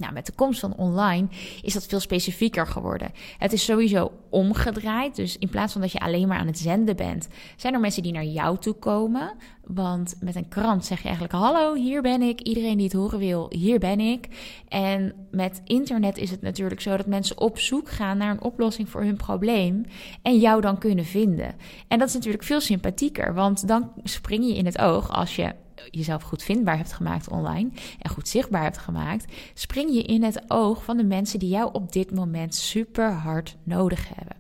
Nou, 0.00 0.12
met 0.12 0.26
de 0.26 0.33
komst 0.33 0.61
van 0.61 0.76
online 0.76 1.28
is 1.62 1.73
dat 1.73 1.87
veel 1.87 2.00
specifieker 2.00 2.66
geworden. 2.66 3.11
Het 3.38 3.52
is 3.52 3.64
sowieso 3.64 4.12
omgedraaid. 4.30 5.16
Dus 5.16 5.38
in 5.38 5.49
plaats 5.49 5.73
van 5.73 5.80
dat 5.80 5.92
je 5.92 6.00
alleen 6.00 6.28
maar 6.28 6.38
aan 6.38 6.47
het 6.47 6.59
zenden 6.59 6.97
bent, 6.97 7.28
zijn 7.57 7.75
er 7.75 7.80
mensen 7.80 8.02
die 8.02 8.12
naar 8.12 8.25
jou 8.25 8.59
toe 8.59 8.75
komen. 8.75 9.33
Want 9.64 10.14
met 10.21 10.37
een 10.37 10.49
krant 10.49 10.85
zeg 10.85 10.99
je 10.99 11.04
eigenlijk: 11.04 11.35
Hallo, 11.35 11.75
hier 11.75 12.02
ben 12.02 12.23
ik. 12.23 12.40
Iedereen 12.40 12.76
die 12.76 12.87
het 12.87 12.97
horen 12.97 13.19
wil, 13.19 13.47
hier 13.49 13.78
ben 13.78 14.00
ik. 14.00 14.28
En 14.69 15.14
met 15.30 15.61
internet 15.64 16.19
is 16.19 16.30
het 16.30 16.42
natuurlijk 16.42 16.80
zo 16.80 16.97
dat 16.97 17.07
mensen 17.07 17.40
op 17.40 17.59
zoek 17.59 17.88
gaan 17.88 18.19
naar 18.19 18.30
een 18.30 18.42
oplossing 18.42 18.88
voor 18.88 19.02
hun 19.02 19.16
probleem. 19.16 19.85
En 20.23 20.38
jou 20.38 20.61
dan 20.61 20.78
kunnen 20.78 21.04
vinden. 21.04 21.54
En 21.88 21.99
dat 21.99 22.09
is 22.09 22.14
natuurlijk 22.14 22.45
veel 22.45 22.61
sympathieker, 22.61 23.35
want 23.35 23.69
dan 23.69 23.92
spring 24.04 24.47
je 24.47 24.57
in 24.57 24.66
het 24.66 24.78
oog 24.78 25.11
als 25.11 25.37
je 25.37 25.54
jezelf 25.90 26.22
goed 26.22 26.42
vindbaar 26.42 26.76
hebt 26.76 26.92
gemaakt 26.92 27.28
online 27.28 27.70
en 27.99 28.10
goed 28.10 28.28
zichtbaar 28.28 28.62
hebt 28.62 28.78
gemaakt, 28.78 29.32
spring 29.54 29.94
je 29.94 30.02
in 30.02 30.22
het 30.22 30.42
oog 30.49 30.84
van 30.84 30.96
de 30.96 31.04
mensen 31.04 31.38
die 31.38 31.49
jou 31.49 31.72
op 31.72 31.92
dit 31.92 32.14
moment 32.14 32.54
super 32.54 33.12
hard 33.12 33.56
nodig 33.62 34.08
hebben. 34.08 34.37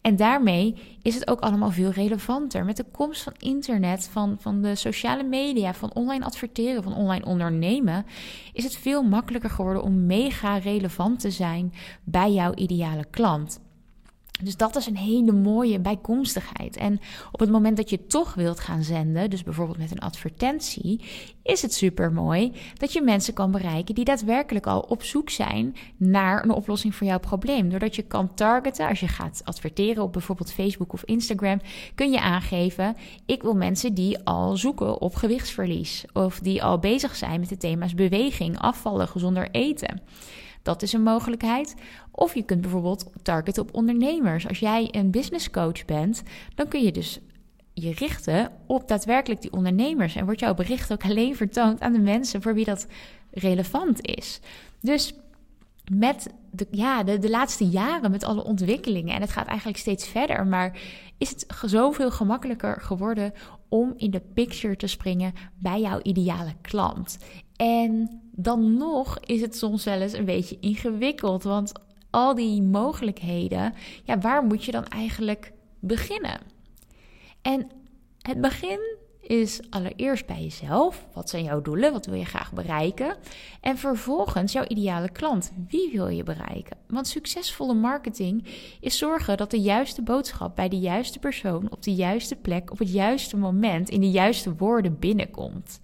En 0.00 0.16
daarmee 0.16 0.74
is 1.02 1.14
het 1.14 1.30
ook 1.30 1.40
allemaal 1.40 1.70
veel 1.70 1.90
relevanter. 1.90 2.64
Met 2.64 2.76
de 2.76 2.84
komst 2.92 3.22
van 3.22 3.32
internet, 3.38 4.08
van, 4.12 4.36
van 4.40 4.62
de 4.62 4.74
sociale 4.74 5.22
media, 5.22 5.74
van 5.74 5.94
online 5.94 6.24
adverteren, 6.24 6.82
van 6.82 6.94
online 6.94 7.24
ondernemen, 7.24 8.06
is 8.52 8.64
het 8.64 8.76
veel 8.76 9.02
makkelijker 9.02 9.50
geworden 9.50 9.82
om 9.82 10.06
mega 10.06 10.56
relevant 10.56 11.20
te 11.20 11.30
zijn 11.30 11.72
bij 12.04 12.32
jouw 12.32 12.54
ideale 12.54 13.04
klant. 13.10 13.60
Dus 14.42 14.56
dat 14.56 14.76
is 14.76 14.86
een 14.86 14.96
hele 14.96 15.32
mooie 15.32 15.80
bijkomstigheid. 15.80 16.76
En 16.76 17.00
op 17.32 17.40
het 17.40 17.50
moment 17.50 17.76
dat 17.76 17.90
je 17.90 18.06
toch 18.06 18.34
wilt 18.34 18.60
gaan 18.60 18.82
zenden, 18.82 19.30
dus 19.30 19.42
bijvoorbeeld 19.42 19.78
met 19.78 19.90
een 19.90 19.98
advertentie, 19.98 21.00
is 21.42 21.62
het 21.62 21.74
super 21.74 22.12
mooi 22.12 22.52
dat 22.74 22.92
je 22.92 23.02
mensen 23.02 23.34
kan 23.34 23.50
bereiken 23.50 23.94
die 23.94 24.04
daadwerkelijk 24.04 24.66
al 24.66 24.80
op 24.80 25.02
zoek 25.02 25.30
zijn 25.30 25.76
naar 25.96 26.44
een 26.44 26.50
oplossing 26.50 26.94
voor 26.94 27.06
jouw 27.06 27.18
probleem. 27.18 27.70
Doordat 27.70 27.96
je 27.96 28.02
kan 28.02 28.34
targeten, 28.34 28.88
als 28.88 29.00
je 29.00 29.08
gaat 29.08 29.40
adverteren 29.44 30.02
op 30.02 30.12
bijvoorbeeld 30.12 30.52
Facebook 30.52 30.92
of 30.92 31.04
Instagram, 31.04 31.60
kun 31.94 32.10
je 32.10 32.20
aangeven: 32.20 32.96
ik 33.26 33.42
wil 33.42 33.54
mensen 33.54 33.94
die 33.94 34.18
al 34.24 34.56
zoeken 34.56 35.00
op 35.00 35.14
gewichtsverlies 35.14 36.04
of 36.12 36.38
die 36.38 36.62
al 36.62 36.78
bezig 36.78 37.16
zijn 37.16 37.40
met 37.40 37.48
de 37.48 37.56
thema's 37.56 37.94
beweging, 37.94 38.58
afvallen, 38.58 39.08
gezonder 39.08 39.48
eten. 39.50 40.00
Dat 40.62 40.82
is 40.82 40.92
een 40.92 41.02
mogelijkheid. 41.02 41.74
Of 42.10 42.34
je 42.34 42.42
kunt 42.42 42.60
bijvoorbeeld 42.60 43.10
targeten 43.22 43.62
op 43.62 43.74
ondernemers. 43.74 44.48
Als 44.48 44.58
jij 44.58 44.88
een 44.90 45.10
business 45.10 45.50
coach 45.50 45.84
bent, 45.84 46.22
dan 46.54 46.68
kun 46.68 46.82
je 46.82 46.92
dus 46.92 47.20
je 47.74 47.92
richten 47.92 48.52
op 48.66 48.88
daadwerkelijk 48.88 49.42
die 49.42 49.52
ondernemers. 49.52 50.16
En 50.16 50.24
wordt 50.24 50.40
jouw 50.40 50.54
bericht 50.54 50.92
ook 50.92 51.04
alleen 51.04 51.36
vertoond 51.36 51.80
aan 51.80 51.92
de 51.92 52.00
mensen 52.00 52.42
voor 52.42 52.54
wie 52.54 52.64
dat 52.64 52.86
relevant 53.30 54.06
is. 54.06 54.40
Dus 54.80 55.14
met 55.92 56.26
de, 56.50 56.66
ja, 56.70 57.02
de, 57.02 57.18
de 57.18 57.30
laatste 57.30 57.68
jaren, 57.68 58.10
met 58.10 58.24
alle 58.24 58.44
ontwikkelingen, 58.44 59.14
en 59.14 59.20
het 59.20 59.30
gaat 59.30 59.46
eigenlijk 59.46 59.78
steeds 59.78 60.08
verder, 60.08 60.46
maar 60.46 60.78
is 61.18 61.30
het 61.30 61.46
zoveel 61.64 62.10
gemakkelijker 62.10 62.80
geworden 62.80 63.32
om 63.68 63.92
in 63.96 64.10
de 64.10 64.22
picture 64.34 64.76
te 64.76 64.86
springen 64.86 65.32
bij 65.58 65.80
jouw 65.80 66.00
ideale 66.02 66.54
klant. 66.60 67.18
En 67.56 68.20
dan 68.42 68.76
nog 68.76 69.18
is 69.18 69.40
het 69.40 69.56
soms 69.56 69.84
wel 69.84 70.00
eens 70.00 70.12
een 70.12 70.24
beetje 70.24 70.56
ingewikkeld, 70.60 71.42
want 71.42 71.72
al 72.10 72.34
die 72.34 72.62
mogelijkheden, 72.62 73.74
ja, 74.04 74.18
waar 74.18 74.44
moet 74.44 74.64
je 74.64 74.72
dan 74.72 74.86
eigenlijk 74.86 75.52
beginnen? 75.80 76.40
En 77.42 77.70
het 78.20 78.40
begin 78.40 78.98
is 79.20 79.60
allereerst 79.70 80.26
bij 80.26 80.42
jezelf. 80.42 81.06
Wat 81.12 81.30
zijn 81.30 81.44
jouw 81.44 81.62
doelen? 81.62 81.92
Wat 81.92 82.06
wil 82.06 82.14
je 82.14 82.24
graag 82.24 82.52
bereiken? 82.52 83.16
En 83.60 83.78
vervolgens 83.78 84.52
jouw 84.52 84.64
ideale 84.66 85.10
klant. 85.10 85.52
Wie 85.68 85.90
wil 85.92 86.08
je 86.08 86.22
bereiken? 86.22 86.76
Want 86.86 87.06
succesvolle 87.06 87.74
marketing 87.74 88.46
is 88.80 88.98
zorgen 88.98 89.36
dat 89.36 89.50
de 89.50 89.60
juiste 89.60 90.02
boodschap 90.02 90.56
bij 90.56 90.68
de 90.68 90.78
juiste 90.78 91.18
persoon 91.18 91.70
op 91.70 91.82
de 91.82 91.94
juiste 91.94 92.36
plek 92.36 92.70
op 92.70 92.78
het 92.78 92.92
juiste 92.92 93.36
moment 93.36 93.88
in 93.88 94.00
de 94.00 94.10
juiste 94.10 94.54
woorden 94.54 94.98
binnenkomt. 94.98 95.80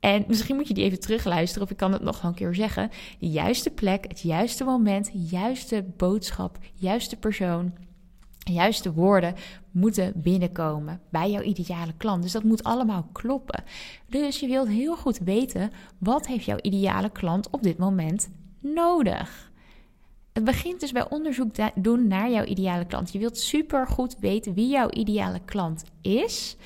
En 0.00 0.24
misschien 0.28 0.56
moet 0.56 0.68
je 0.68 0.74
die 0.74 0.84
even 0.84 1.00
terugluisteren, 1.00 1.64
of 1.64 1.70
ik 1.70 1.76
kan 1.76 1.92
het 1.92 2.02
nog 2.02 2.22
een 2.22 2.34
keer 2.34 2.54
zeggen. 2.54 2.90
De 3.18 3.28
juiste 3.28 3.70
plek, 3.70 4.04
het 4.08 4.20
juiste 4.20 4.64
moment, 4.64 5.10
juiste 5.12 5.84
boodschap, 5.96 6.58
juiste 6.74 7.16
persoon, 7.16 7.72
juiste 8.38 8.92
woorden 8.92 9.34
moeten 9.70 10.12
binnenkomen 10.16 11.00
bij 11.10 11.30
jouw 11.30 11.42
ideale 11.42 11.92
klant. 11.96 12.22
Dus 12.22 12.32
dat 12.32 12.42
moet 12.42 12.64
allemaal 12.64 13.08
kloppen. 13.12 13.64
Dus 14.06 14.40
je 14.40 14.46
wilt 14.46 14.68
heel 14.68 14.96
goed 14.96 15.18
weten 15.18 15.70
wat 15.98 16.26
heeft 16.26 16.44
jouw 16.44 16.58
ideale 16.60 17.10
klant 17.10 17.50
op 17.50 17.62
dit 17.62 17.78
moment 17.78 18.30
nodig. 18.60 19.50
Het 20.32 20.44
begint 20.44 20.80
dus 20.80 20.92
bij 20.92 21.10
onderzoek 21.10 21.54
doen 21.74 22.06
naar 22.06 22.30
jouw 22.30 22.44
ideale 22.44 22.86
klant. 22.86 23.12
Je 23.12 23.18
wilt 23.18 23.38
super 23.38 23.86
goed 23.86 24.16
weten 24.18 24.54
wie 24.54 24.68
jouw 24.68 24.90
ideale 24.90 25.40
klant 25.44 25.84
is. 26.02 26.56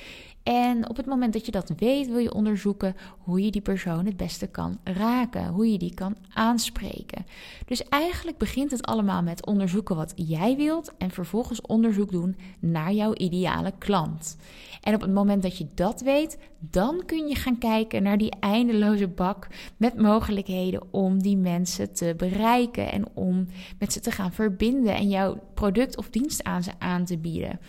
En 0.43 0.89
op 0.89 0.97
het 0.97 1.07
moment 1.07 1.33
dat 1.33 1.47
je 1.47 1.53
dat 1.53 1.73
weet, 1.77 2.07
wil 2.07 2.19
je 2.19 2.35
onderzoeken 2.35 2.97
hoe 3.19 3.45
je 3.45 3.51
die 3.51 3.61
persoon 3.61 4.07
het 4.07 4.17
beste 4.17 4.47
kan 4.47 4.79
raken, 4.85 5.47
hoe 5.47 5.73
je 5.73 5.79
die 5.79 5.95
kan 5.95 6.17
aanspreken. 6.33 7.27
Dus 7.67 7.89
eigenlijk 7.89 8.39
begint 8.39 8.71
het 8.71 8.87
allemaal 8.87 9.23
met 9.23 9.47
onderzoeken 9.47 9.97
wat 9.97 10.13
jij 10.17 10.57
wilt 10.57 10.93
en 10.99 11.11
vervolgens 11.11 11.61
onderzoek 11.61 12.11
doen 12.11 12.37
naar 12.59 12.93
jouw 12.93 13.15
ideale 13.15 13.73
klant. 13.79 14.37
En 14.81 14.95
op 14.95 15.01
het 15.01 15.13
moment 15.13 15.43
dat 15.43 15.59
je 15.59 15.67
dat 15.75 16.01
weet, 16.01 16.39
dan 16.59 17.03
kun 17.07 17.29
je 17.29 17.35
gaan 17.35 17.59
kijken 17.59 18.03
naar 18.03 18.19
die 18.19 18.33
eindeloze 18.41 19.09
bak 19.09 19.47
met 19.77 19.97
mogelijkheden 19.97 20.83
om 20.91 21.23
die 21.23 21.37
mensen 21.37 21.93
te 21.93 22.15
bereiken 22.17 22.93
en 22.93 23.05
om 23.15 23.47
met 23.79 23.93
ze 23.93 24.01
te 24.01 24.11
gaan 24.11 24.33
verbinden 24.33 24.95
en 24.95 25.09
jouw 25.09 25.41
product 25.55 25.97
of 25.97 26.11
dienst 26.11 26.45
aan 26.45 26.63
ze 26.63 26.71
aan 26.79 27.05
te 27.05 27.19
bieden. 27.19 27.61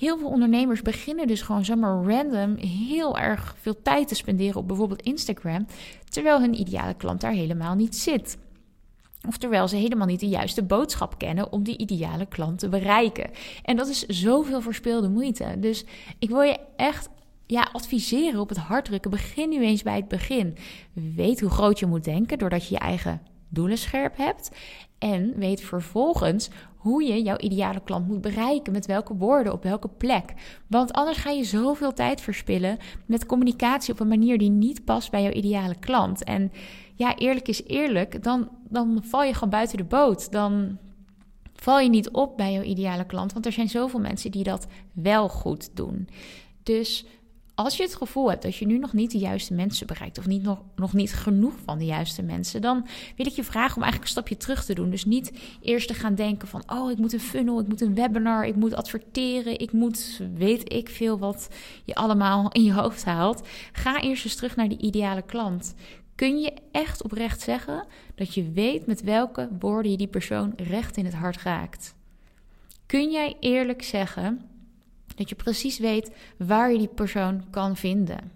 Heel 0.00 0.18
veel 0.18 0.28
ondernemers 0.28 0.82
beginnen 0.82 1.26
dus 1.26 1.42
gewoon 1.42 1.64
zomaar 1.64 2.04
random 2.04 2.56
heel 2.56 3.18
erg 3.18 3.56
veel 3.60 3.82
tijd 3.82 4.08
te 4.08 4.14
spenderen 4.14 4.56
op 4.56 4.66
bijvoorbeeld 4.66 5.02
Instagram, 5.02 5.66
terwijl 6.08 6.40
hun 6.40 6.60
ideale 6.60 6.94
klant 6.94 7.20
daar 7.20 7.32
helemaal 7.32 7.74
niet 7.74 7.96
zit. 7.96 8.38
Of 9.28 9.36
terwijl 9.36 9.68
ze 9.68 9.76
helemaal 9.76 10.06
niet 10.06 10.20
de 10.20 10.28
juiste 10.28 10.62
boodschap 10.62 11.18
kennen 11.18 11.52
om 11.52 11.62
die 11.62 11.78
ideale 11.78 12.26
klant 12.26 12.58
te 12.58 12.68
bereiken. 12.68 13.30
En 13.62 13.76
dat 13.76 13.88
is 13.88 14.06
zoveel 14.06 14.60
verspeelde 14.60 15.08
moeite. 15.08 15.54
Dus 15.58 15.84
ik 16.18 16.28
wil 16.28 16.42
je 16.42 16.58
echt 16.76 17.08
ja, 17.46 17.68
adviseren 17.72 18.40
op 18.40 18.48
het 18.48 18.58
hart 18.58 18.84
drukken. 18.84 19.10
Begin 19.10 19.48
nu 19.48 19.60
eens 19.62 19.82
bij 19.82 19.96
het 19.96 20.08
begin. 20.08 20.56
Weet 20.92 21.40
hoe 21.40 21.50
groot 21.50 21.78
je 21.78 21.86
moet 21.86 22.04
denken 22.04 22.38
doordat 22.38 22.68
je 22.68 22.74
je 22.74 22.80
eigen 22.80 23.22
doelen 23.48 23.78
scherp 23.78 24.16
hebt. 24.16 24.50
En 24.98 25.38
weet 25.38 25.60
vervolgens 25.60 26.50
hoe 26.80 27.04
je 27.04 27.22
jouw 27.22 27.36
ideale 27.36 27.80
klant 27.84 28.08
moet 28.08 28.20
bereiken. 28.20 28.72
Met 28.72 28.86
welke 28.86 29.14
woorden, 29.14 29.52
op 29.52 29.62
welke 29.62 29.88
plek. 29.88 30.32
Want 30.66 30.92
anders 30.92 31.18
ga 31.18 31.30
je 31.30 31.44
zoveel 31.44 31.92
tijd 31.92 32.20
verspillen 32.20 32.78
met 33.06 33.26
communicatie 33.26 33.92
op 33.92 34.00
een 34.00 34.08
manier 34.08 34.38
die 34.38 34.50
niet 34.50 34.84
past 34.84 35.10
bij 35.10 35.22
jouw 35.22 35.32
ideale 35.32 35.78
klant. 35.78 36.24
En 36.24 36.52
ja, 36.94 37.16
eerlijk 37.16 37.48
is 37.48 37.64
eerlijk, 37.64 38.22
dan, 38.22 38.48
dan 38.68 39.02
val 39.04 39.22
je 39.22 39.34
gewoon 39.34 39.50
buiten 39.50 39.76
de 39.76 39.84
boot. 39.84 40.32
Dan 40.32 40.78
val 41.54 41.80
je 41.80 41.88
niet 41.88 42.10
op 42.10 42.36
bij 42.36 42.52
jouw 42.52 42.62
ideale 42.62 43.06
klant. 43.06 43.32
Want 43.32 43.46
er 43.46 43.52
zijn 43.52 43.68
zoveel 43.68 44.00
mensen 44.00 44.30
die 44.30 44.44
dat 44.44 44.66
wel 44.92 45.28
goed 45.28 45.76
doen. 45.76 46.08
Dus 46.62 47.06
als 47.64 47.76
je 47.76 47.82
het 47.82 47.94
gevoel 47.94 48.30
hebt 48.30 48.42
dat 48.42 48.56
je 48.56 48.66
nu 48.66 48.78
nog 48.78 48.92
niet 48.92 49.10
de 49.10 49.18
juiste 49.18 49.54
mensen 49.54 49.86
bereikt, 49.86 50.18
of 50.18 50.26
niet 50.26 50.42
nog, 50.42 50.62
nog 50.76 50.92
niet 50.92 51.14
genoeg 51.14 51.54
van 51.64 51.78
de 51.78 51.84
juiste 51.84 52.22
mensen, 52.22 52.60
dan 52.60 52.86
wil 53.16 53.26
ik 53.26 53.32
je 53.32 53.44
vragen 53.44 53.76
om 53.76 53.82
eigenlijk 53.82 54.02
een 54.02 54.16
stapje 54.16 54.36
terug 54.36 54.64
te 54.64 54.74
doen. 54.74 54.90
Dus 54.90 55.04
niet 55.04 55.32
eerst 55.60 55.88
te 55.88 55.94
gaan 55.94 56.14
denken 56.14 56.48
van, 56.48 56.62
oh, 56.66 56.90
ik 56.90 56.98
moet 56.98 57.12
een 57.12 57.20
funnel, 57.20 57.60
ik 57.60 57.68
moet 57.68 57.80
een 57.80 57.94
webinar, 57.94 58.46
ik 58.46 58.56
moet 58.56 58.74
adverteren, 58.74 59.58
ik 59.58 59.72
moet, 59.72 60.20
weet 60.34 60.72
ik 60.72 60.88
veel 60.88 61.18
wat 61.18 61.48
je 61.84 61.94
allemaal 61.94 62.52
in 62.52 62.64
je 62.64 62.72
hoofd 62.72 63.04
haalt. 63.04 63.46
Ga 63.72 64.00
eerst 64.00 64.24
eens 64.24 64.36
terug 64.36 64.56
naar 64.56 64.68
die 64.68 64.78
ideale 64.78 65.22
klant. 65.22 65.74
Kun 66.14 66.38
je 66.38 66.52
echt 66.72 67.02
oprecht 67.02 67.40
zeggen 67.40 67.86
dat 68.14 68.34
je 68.34 68.50
weet 68.50 68.86
met 68.86 69.02
welke 69.02 69.48
woorden 69.58 69.90
je 69.90 69.96
die 69.96 70.06
persoon 70.06 70.52
recht 70.56 70.96
in 70.96 71.04
het 71.04 71.14
hart 71.14 71.42
raakt? 71.42 71.94
Kun 72.86 73.10
jij 73.10 73.36
eerlijk 73.40 73.82
zeggen 73.82 74.49
dat 75.20 75.28
je 75.28 75.34
precies 75.34 75.78
weet 75.78 76.10
waar 76.38 76.72
je 76.72 76.78
die 76.78 76.88
persoon 76.88 77.50
kan 77.50 77.76
vinden. 77.76 78.32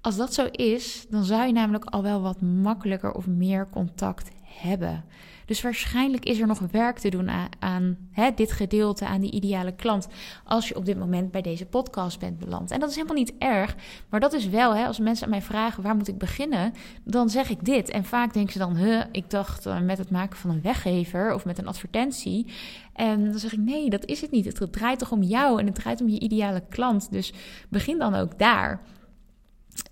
Als 0.00 0.16
dat 0.16 0.34
zo 0.34 0.44
is, 0.50 1.06
dan 1.08 1.24
zou 1.24 1.46
je 1.46 1.52
namelijk 1.52 1.84
al 1.84 2.02
wel 2.02 2.20
wat 2.20 2.40
makkelijker 2.40 3.12
of 3.12 3.26
meer 3.26 3.68
contact 3.68 4.30
hebben. 4.58 5.04
Dus 5.46 5.62
waarschijnlijk 5.62 6.24
is 6.24 6.40
er 6.40 6.46
nog 6.46 6.58
werk 6.70 6.98
te 6.98 7.08
doen 7.08 7.30
aan, 7.30 7.48
aan 7.58 7.96
hè, 8.10 8.30
dit 8.34 8.52
gedeelte, 8.52 9.06
aan 9.06 9.20
die 9.20 9.30
ideale 9.30 9.74
klant, 9.74 10.08
als 10.44 10.68
je 10.68 10.76
op 10.76 10.84
dit 10.84 10.98
moment 10.98 11.30
bij 11.30 11.42
deze 11.42 11.66
podcast 11.66 12.18
bent 12.18 12.38
beland. 12.38 12.70
En 12.70 12.80
dat 12.80 12.88
is 12.88 12.94
helemaal 12.94 13.16
niet 13.16 13.32
erg, 13.38 13.76
maar 14.08 14.20
dat 14.20 14.32
is 14.32 14.48
wel, 14.48 14.76
hè, 14.76 14.86
als 14.86 14.98
mensen 14.98 15.24
aan 15.24 15.30
mij 15.30 15.42
vragen 15.42 15.82
waar 15.82 15.96
moet 15.96 16.08
ik 16.08 16.18
beginnen, 16.18 16.72
dan 17.04 17.30
zeg 17.30 17.50
ik 17.50 17.64
dit. 17.64 17.90
En 17.90 18.04
vaak 18.04 18.32
denken 18.32 18.52
ze 18.52 18.58
dan, 18.58 18.76
huh, 18.76 19.02
ik 19.12 19.30
dacht 19.30 19.66
uh, 19.66 19.80
met 19.80 19.98
het 19.98 20.10
maken 20.10 20.36
van 20.36 20.50
een 20.50 20.62
weggever 20.62 21.34
of 21.34 21.44
met 21.44 21.58
een 21.58 21.68
advertentie. 21.68 22.46
En 22.92 23.24
dan 23.24 23.38
zeg 23.38 23.52
ik, 23.52 23.58
nee, 23.58 23.90
dat 23.90 24.04
is 24.04 24.20
het 24.20 24.30
niet. 24.30 24.44
Het 24.44 24.72
draait 24.72 24.98
toch 24.98 25.12
om 25.12 25.22
jou 25.22 25.60
en 25.60 25.66
het 25.66 25.74
draait 25.74 26.00
om 26.00 26.08
je 26.08 26.20
ideale 26.20 26.62
klant. 26.68 27.12
Dus 27.12 27.32
begin 27.68 27.98
dan 27.98 28.14
ook 28.14 28.38
daar. 28.38 28.80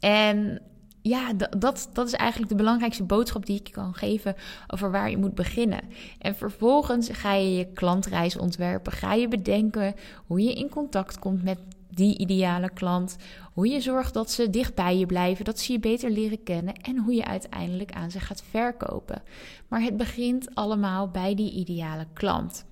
En 0.00 0.60
ja, 1.06 1.32
dat, 1.58 1.88
dat 1.92 2.06
is 2.06 2.12
eigenlijk 2.12 2.50
de 2.50 2.56
belangrijkste 2.56 3.02
boodschap 3.02 3.46
die 3.46 3.58
ik 3.58 3.72
kan 3.72 3.94
geven 3.94 4.34
over 4.66 4.90
waar 4.90 5.10
je 5.10 5.16
moet 5.16 5.34
beginnen. 5.34 5.80
En 6.18 6.36
vervolgens 6.36 7.08
ga 7.12 7.32
je 7.32 7.54
je 7.54 7.72
klantreis 7.72 8.36
ontwerpen. 8.36 8.92
Ga 8.92 9.14
je 9.14 9.28
bedenken 9.28 9.94
hoe 10.26 10.42
je 10.42 10.52
in 10.52 10.68
contact 10.68 11.18
komt 11.18 11.42
met 11.42 11.58
die 11.90 12.18
ideale 12.18 12.70
klant. 12.70 13.16
Hoe 13.52 13.68
je 13.68 13.80
zorgt 13.80 14.14
dat 14.14 14.30
ze 14.30 14.50
dicht 14.50 14.74
bij 14.74 14.98
je 14.98 15.06
blijven, 15.06 15.44
dat 15.44 15.58
ze 15.58 15.72
je 15.72 15.78
beter 15.78 16.10
leren 16.10 16.42
kennen 16.42 16.74
en 16.74 16.98
hoe 16.98 17.14
je 17.14 17.24
uiteindelijk 17.24 17.92
aan 17.92 18.10
ze 18.10 18.20
gaat 18.20 18.42
verkopen. 18.50 19.22
Maar 19.68 19.80
het 19.80 19.96
begint 19.96 20.54
allemaal 20.54 21.08
bij 21.08 21.34
die 21.34 21.52
ideale 21.52 22.06
klant. 22.12 22.64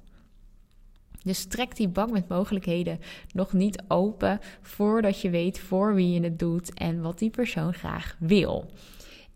Dus 1.25 1.45
trek 1.45 1.77
die 1.77 1.89
bak 1.89 2.11
met 2.11 2.29
mogelijkheden 2.29 3.01
nog 3.33 3.53
niet 3.53 3.83
open 3.89 4.41
voordat 4.61 5.21
je 5.21 5.31
weet 5.31 5.59
voor 5.59 5.95
wie 5.95 6.13
je 6.13 6.21
het 6.21 6.39
doet 6.39 6.75
en 6.75 7.03
wat 7.03 7.19
die 7.19 7.31
persoon 7.31 7.75
graag 7.75 8.17
wil. 8.19 8.71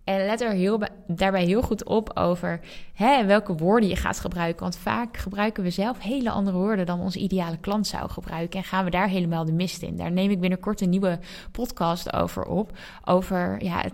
En 0.07 0.27
let 0.27 0.41
er 0.41 0.53
heel, 0.53 0.81
daarbij 1.07 1.45
heel 1.45 1.63
goed 1.63 1.85
op 1.85 2.11
over 2.17 2.61
hè, 2.95 3.25
welke 3.25 3.55
woorden 3.55 3.89
je 3.89 3.97
gaat 3.97 4.21
gebruiken. 4.21 4.63
Want 4.63 4.77
vaak 4.77 5.17
gebruiken 5.17 5.63
we 5.63 5.71
zelf 5.71 6.01
hele 6.01 6.31
andere 6.31 6.57
woorden 6.57 6.87
dan 6.87 7.01
onze 7.01 7.19
ideale 7.19 7.57
klant 7.57 7.87
zou 7.87 8.11
gebruiken. 8.11 8.59
En 8.59 8.65
gaan 8.65 8.85
we 8.85 8.91
daar 8.91 9.09
helemaal 9.09 9.45
de 9.45 9.53
mist 9.53 9.83
in. 9.83 9.97
Daar 9.97 10.13
neem 10.13 10.31
ik 10.31 10.41
binnenkort 10.41 10.81
een 10.81 10.91
nieuwe 10.91 11.19
podcast 11.53 12.13
over 12.13 12.45
op. 12.45 12.73
Over 13.05 13.65
ja, 13.65 13.85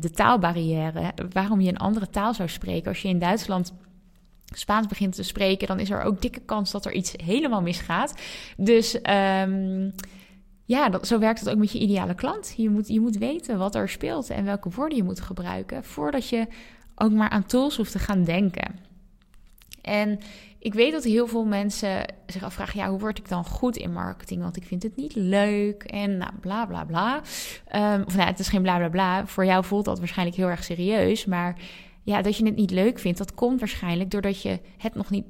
de 0.00 0.10
taalbarrière. 0.10 1.12
Waarom 1.32 1.60
je 1.60 1.68
een 1.68 1.76
andere 1.76 2.10
taal 2.10 2.34
zou 2.34 2.48
spreken 2.48 2.88
als 2.88 3.02
je 3.02 3.08
in 3.08 3.18
Duitsland 3.18 3.72
Spaans 4.52 4.86
begint 4.86 5.14
te 5.14 5.22
spreken, 5.22 5.66
dan 5.66 5.80
is 5.80 5.90
er 5.90 6.02
ook 6.02 6.20
dikke 6.20 6.40
kans 6.40 6.70
dat 6.70 6.84
er 6.84 6.92
iets 6.92 7.14
helemaal 7.24 7.62
misgaat. 7.62 8.14
Dus 8.56 8.94
um, 8.94 9.94
ja, 10.64 10.88
dat, 10.88 11.06
zo 11.06 11.18
werkt 11.18 11.40
het 11.40 11.48
ook 11.50 11.58
met 11.58 11.72
je 11.72 11.78
ideale 11.78 12.14
klant. 12.14 12.54
Je 12.56 12.70
moet, 12.70 12.88
je 12.88 13.00
moet 13.00 13.16
weten 13.16 13.58
wat 13.58 13.74
er 13.74 13.88
speelt 13.88 14.30
en 14.30 14.44
welke 14.44 14.70
woorden 14.70 14.96
je 14.96 15.04
moet 15.04 15.20
gebruiken 15.20 15.84
voordat 15.84 16.28
je 16.28 16.46
ook 16.94 17.12
maar 17.12 17.28
aan 17.28 17.46
tools 17.46 17.76
hoeft 17.76 17.92
te 17.92 17.98
gaan 17.98 18.24
denken. 18.24 18.78
En 19.82 20.18
ik 20.58 20.74
weet 20.74 20.92
dat 20.92 21.04
heel 21.04 21.26
veel 21.26 21.44
mensen 21.44 22.14
zich 22.26 22.42
afvragen: 22.42 22.80
ja, 22.80 22.88
hoe 22.88 22.98
word 22.98 23.18
ik 23.18 23.28
dan 23.28 23.44
goed 23.44 23.76
in 23.76 23.92
marketing? 23.92 24.42
Want 24.42 24.56
ik 24.56 24.64
vind 24.64 24.82
het 24.82 24.96
niet 24.96 25.14
leuk 25.14 25.82
en 25.82 26.16
nou, 26.16 26.32
bla 26.40 26.66
bla 26.66 26.84
bla. 26.84 27.16
Um, 27.74 28.02
of 28.06 28.16
nou, 28.16 28.28
het 28.28 28.38
is 28.38 28.48
geen 28.48 28.62
bla 28.62 28.76
bla 28.76 28.88
bla. 28.88 29.26
Voor 29.26 29.44
jou 29.44 29.64
voelt 29.64 29.84
dat 29.84 29.98
waarschijnlijk 29.98 30.36
heel 30.36 30.48
erg 30.48 30.64
serieus. 30.64 31.24
Maar 31.24 31.56
ja, 32.10 32.22
dat 32.22 32.36
je 32.36 32.44
het 32.44 32.56
niet 32.56 32.70
leuk 32.70 32.98
vindt, 32.98 33.18
dat 33.18 33.34
komt 33.34 33.60
waarschijnlijk 33.60 34.10
doordat 34.10 34.42
je 34.42 34.58
het 34.78 34.94
nog 34.94 35.10
niet 35.10 35.24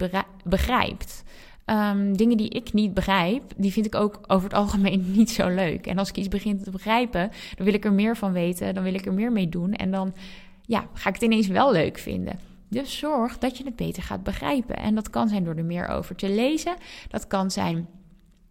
begrijpt. 0.45 1.23
Um, 1.67 2.17
dingen 2.17 2.37
die 2.37 2.49
ik 2.49 2.73
niet 2.73 2.95
begrijp, 2.95 3.43
die 3.57 3.73
vind 3.73 3.87
ik 3.87 3.95
ook 3.95 4.21
over 4.27 4.49
het 4.49 4.59
algemeen 4.59 5.05
niet 5.17 5.31
zo 5.31 5.49
leuk. 5.49 5.87
En 5.87 5.99
als 5.99 6.09
ik 6.09 6.17
iets 6.17 6.29
begin 6.29 6.63
te 6.63 6.71
begrijpen, 6.71 7.31
dan 7.57 7.65
wil 7.65 7.75
ik 7.75 7.85
er 7.85 7.93
meer 7.93 8.17
van 8.17 8.33
weten, 8.33 8.75
dan 8.75 8.83
wil 8.83 8.95
ik 8.95 9.07
er 9.07 9.13
meer 9.13 9.33
mee 9.33 9.49
doen. 9.49 9.73
En 9.73 9.91
dan 9.91 10.15
ja, 10.63 10.87
ga 10.93 11.09
ik 11.09 11.15
het 11.15 11.25
ineens 11.25 11.47
wel 11.47 11.73
leuk 11.73 11.99
vinden. 11.99 12.39
Dus 12.69 12.99
zorg 12.99 13.39
dat 13.39 13.59
je 13.59 13.65
het 13.65 13.77
beter 13.77 14.03
gaat 14.03 14.23
begrijpen. 14.23 14.77
En 14.77 14.95
dat 14.95 15.11
kan 15.11 15.29
zijn 15.29 15.45
door 15.45 15.55
er 15.55 15.65
meer 15.65 15.89
over 15.89 16.15
te 16.15 16.29
lezen. 16.29 16.75
Dat 17.09 17.27
kan 17.27 17.51
zijn 17.51 17.89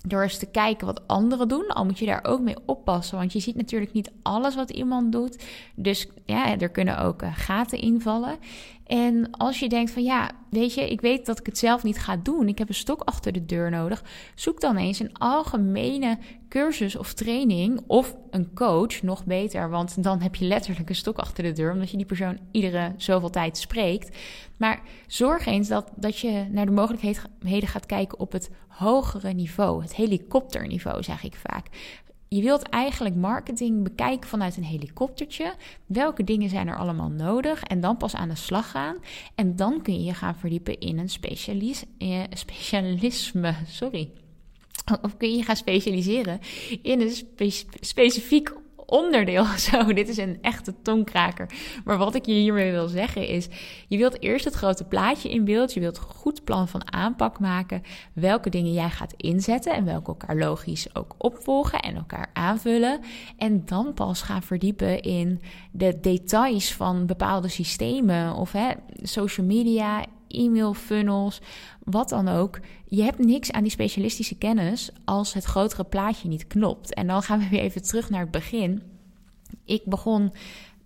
door 0.08 0.22
eens 0.22 0.38
te 0.38 0.46
kijken 0.46 0.86
wat 0.86 1.08
anderen 1.08 1.48
doen. 1.48 1.68
Al 1.68 1.86
moet 1.86 2.00
je 2.00 2.06
daar 2.06 2.24
ook 2.24 2.40
mee 2.40 2.56
oppassen. 2.66 3.18
Want 3.18 3.34
je 3.34 3.40
ziet 3.40 3.56
natuurlijk 3.56 3.94
niet 3.94 4.12
alles 4.22 4.56
wat 4.56 4.70
iemand 4.70 5.12
doet. 5.12 5.44
Dus 5.76 6.08
ja, 6.26 6.58
er 6.58 6.70
kunnen 6.70 7.00
ook 7.00 7.22
uh, 7.22 7.30
gaten 7.34 7.80
invallen. 7.80 8.38
En 8.90 9.32
als 9.32 9.60
je 9.60 9.70
denkt 9.70 9.92
van 9.92 10.04
ja, 10.04 10.32
weet 10.50 10.74
je, 10.74 10.90
ik 10.90 11.02
weet 11.02 11.26
dat 11.26 11.40
ik 11.40 11.46
het 11.46 11.58
zelf 11.58 11.84
niet 11.84 12.00
ga 12.00 12.18
doen. 12.18 12.48
Ik 12.48 12.58
heb 12.58 12.68
een 12.68 12.76
stok 12.76 13.02
achter 13.02 13.32
de 13.32 13.46
deur 13.46 13.70
nodig. 13.70 14.04
Zoek 14.36 14.62
dan 14.62 14.78
eens 14.78 15.00
een 15.00 15.18
algemene 15.18 16.18
cursus 16.48 16.96
of 16.96 17.14
training 17.14 17.82
of 17.88 18.16
een 18.30 18.54
coach, 18.54 19.02
nog 19.02 19.26
beter. 19.26 19.70
Want 19.70 20.04
dan 20.04 20.22
heb 20.22 20.36
je 20.36 20.46
letterlijk 20.46 20.90
een 20.90 20.96
stok 20.96 21.18
achter 21.18 21.44
de 21.44 21.52
deur, 21.52 21.72
omdat 21.74 21.92
je 21.92 21.98
die 21.98 22.06
persoon 22.06 22.40
iedere 22.52 22.94
zoveel 22.98 23.30
tijd 23.30 23.58
spreekt. 23.58 24.18
Maar 24.58 24.82
zorg 25.08 25.46
eens 25.46 25.68
dat, 25.68 25.92
dat 25.96 26.20
je 26.20 26.46
naar 26.52 26.66
de 26.66 26.72
mogelijkheden 26.72 27.68
gaat 27.68 27.86
kijken 27.86 28.20
op 28.20 28.32
het 28.32 28.50
hogere 28.68 29.34
niveau, 29.34 29.82
het 29.82 29.96
helikopterniveau, 29.96 31.04
zeg 31.04 31.24
ik 31.24 31.36
vaak 31.36 31.68
je 32.30 32.42
wilt 32.42 32.64
eigenlijk 32.64 33.16
marketing 33.16 33.84
bekijken 33.84 34.30
vanuit 34.30 34.58
een 34.58 34.64
helikoptertje. 34.64 35.54
Welke 35.86 36.24
dingen 36.24 36.50
zijn 36.50 36.68
er 36.68 36.78
allemaal 36.78 37.10
nodig? 37.10 37.64
En 37.64 37.80
dan 37.80 37.98
pas 37.98 38.16
aan 38.16 38.30
de 38.30 38.36
slag 38.36 38.72
gaan. 38.72 38.98
En 39.36 39.56
dan 39.56 39.82
kun 39.82 39.94
je 39.94 40.04
je 40.04 40.14
gaan 40.14 40.36
verdiepen 40.36 40.80
in 40.80 40.98
een 40.98 41.10
specialis 41.10 41.84
eh, 41.98 42.24
specialisme. 42.34 43.54
Sorry. 43.68 44.12
Of 45.02 45.18
kun 45.18 45.32
je 45.32 45.38
je 45.38 45.44
gaan 45.44 45.56
specialiseren 45.56 46.40
in 46.82 47.02
een 47.02 47.52
specifiek 47.80 48.54
onderdeel. 48.90 49.46
Zo, 49.70 49.94
dit 49.94 50.10
is 50.10 50.18
een 50.18 50.38
echte 50.42 50.82
tongkraker. 50.82 51.50
Maar 51.84 51.98
wat 51.98 52.16
ik 52.16 52.26
je 52.26 52.32
hiermee 52.32 52.72
wil 52.72 52.88
zeggen 52.88 53.28
is: 53.28 53.48
je 53.88 53.98
wilt 53.98 54.22
eerst 54.22 54.46
het 54.46 54.54
grote 54.54 54.84
plaatje 54.84 55.30
in 55.30 55.46
beeld. 55.46 55.74
Je 55.74 55.80
wilt 55.80 55.98
een 55.98 56.04
goed 56.04 56.44
plan 56.44 56.68
van 56.68 56.94
aanpak 56.94 57.40
maken. 57.40 57.82
Welke 58.14 58.50
dingen 58.50 58.74
jij 58.74 58.90
gaat 58.90 59.14
inzetten 59.18 59.74
en 59.74 59.86
welke 59.86 60.08
elkaar 60.08 60.36
logisch 60.36 60.96
ook 60.96 61.16
opvolgen 61.18 61.80
en 61.80 61.96
elkaar 61.96 62.30
aanvullen. 62.34 63.00
En 63.38 63.66
dan 63.66 63.94
pas 63.94 64.22
gaan 64.22 64.44
verdiepen 64.44 65.02
in 65.02 65.42
de 65.72 66.00
details 66.00 66.74
van 66.74 67.06
bepaalde 67.06 67.48
systemen 67.48 68.34
of 68.34 68.52
hè, 68.52 68.72
social 69.02 69.46
media, 69.46 70.06
e-mail 70.30 70.74
funnels, 70.74 71.42
wat 71.84 72.10
dan 72.10 72.28
ook. 72.28 72.60
Je 72.86 73.04
hebt 73.04 73.20
niks 73.20 73.52
aan 73.52 73.64
die 73.64 73.72
specialistische 73.72 74.38
kennis 74.38 74.92
als 75.06 75.34
het 75.34 75.44
grotere 75.44 75.84
plaatje 75.84 76.28
niet 76.28 76.48
knopt. 76.48 76.94
En 76.94 77.08
dan 77.08 77.22
gaan 77.24 77.40
we 77.40 77.50
weer 77.50 77.60
even 77.60 77.84
terug 77.84 78.10
naar 78.10 78.22
het 78.22 78.32
begin. 78.32 78.82
Ik 79.66 79.86
begon 79.86 80.34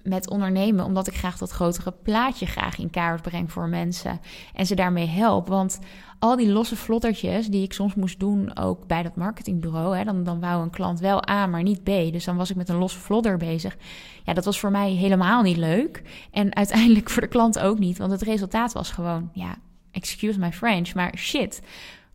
met 0.04 0.30
ondernemen 0.30 0.86
omdat 0.86 1.08
ik 1.08 1.16
graag 1.16 1.38
dat 1.38 1.52
grotere 1.52 1.94
plaatje 2.04 2.46
graag 2.46 2.78
in 2.78 2.90
kaart 2.90 3.22
breng 3.22 3.52
voor 3.52 3.68
mensen 3.68 4.20
en 4.54 4.66
ze 4.66 4.76
daarmee 4.76 5.08
help. 5.08 5.48
Want 5.48 5.80
al 6.20 6.36
die 6.36 6.52
losse 6.52 6.76
vlottertjes 6.76 7.48
die 7.48 7.64
ik 7.64 7.74
soms 7.74 7.96
moest 7.96 8.20
doen, 8.20 8.58
ook 8.58 8.88
bij 8.88 9.04
dat 9.04 9.16
marketingbureau, 9.16 9.98
hè, 9.98 10.04
dan, 10.04 10.24
dan 10.24 10.40
wou 10.40 10.64
een 10.64 10.70
klant 10.70 11.00
wel 11.00 11.30
A, 11.30 11.48
maar 11.48 11.64
niet 11.64 11.84
B. 11.84 11.86
Dus 11.86 12.26
dan 12.26 12.38
was 12.38 12.50
ik 12.50 12.56
met 12.56 12.70
een 12.70 12.78
losse 12.78 13.00
vlodder 13.00 13.38
bezig. 13.38 13.78
Ja, 14.24 14.34
dat 14.34 14.46
was 14.46 14.60
voor 14.60 14.72
mij 14.72 14.92
helemaal 14.92 15.42
niet 15.42 15.58
leuk. 15.58 16.02
En 16.32 16.56
uiteindelijk 16.64 17.10
voor 17.10 17.22
de 17.22 17.28
klant 17.28 17.60
ook 17.60 17.80
niet, 17.80 17.98
want 17.98 18.12
het 18.12 18.22
resultaat 18.22 18.74
was 18.74 18.92
gewoon, 18.92 19.30
ja, 19.34 19.56
excuse 19.92 20.40
my 20.40 20.52
French, 20.52 20.94
maar 20.94 21.18
shit. 21.18 21.62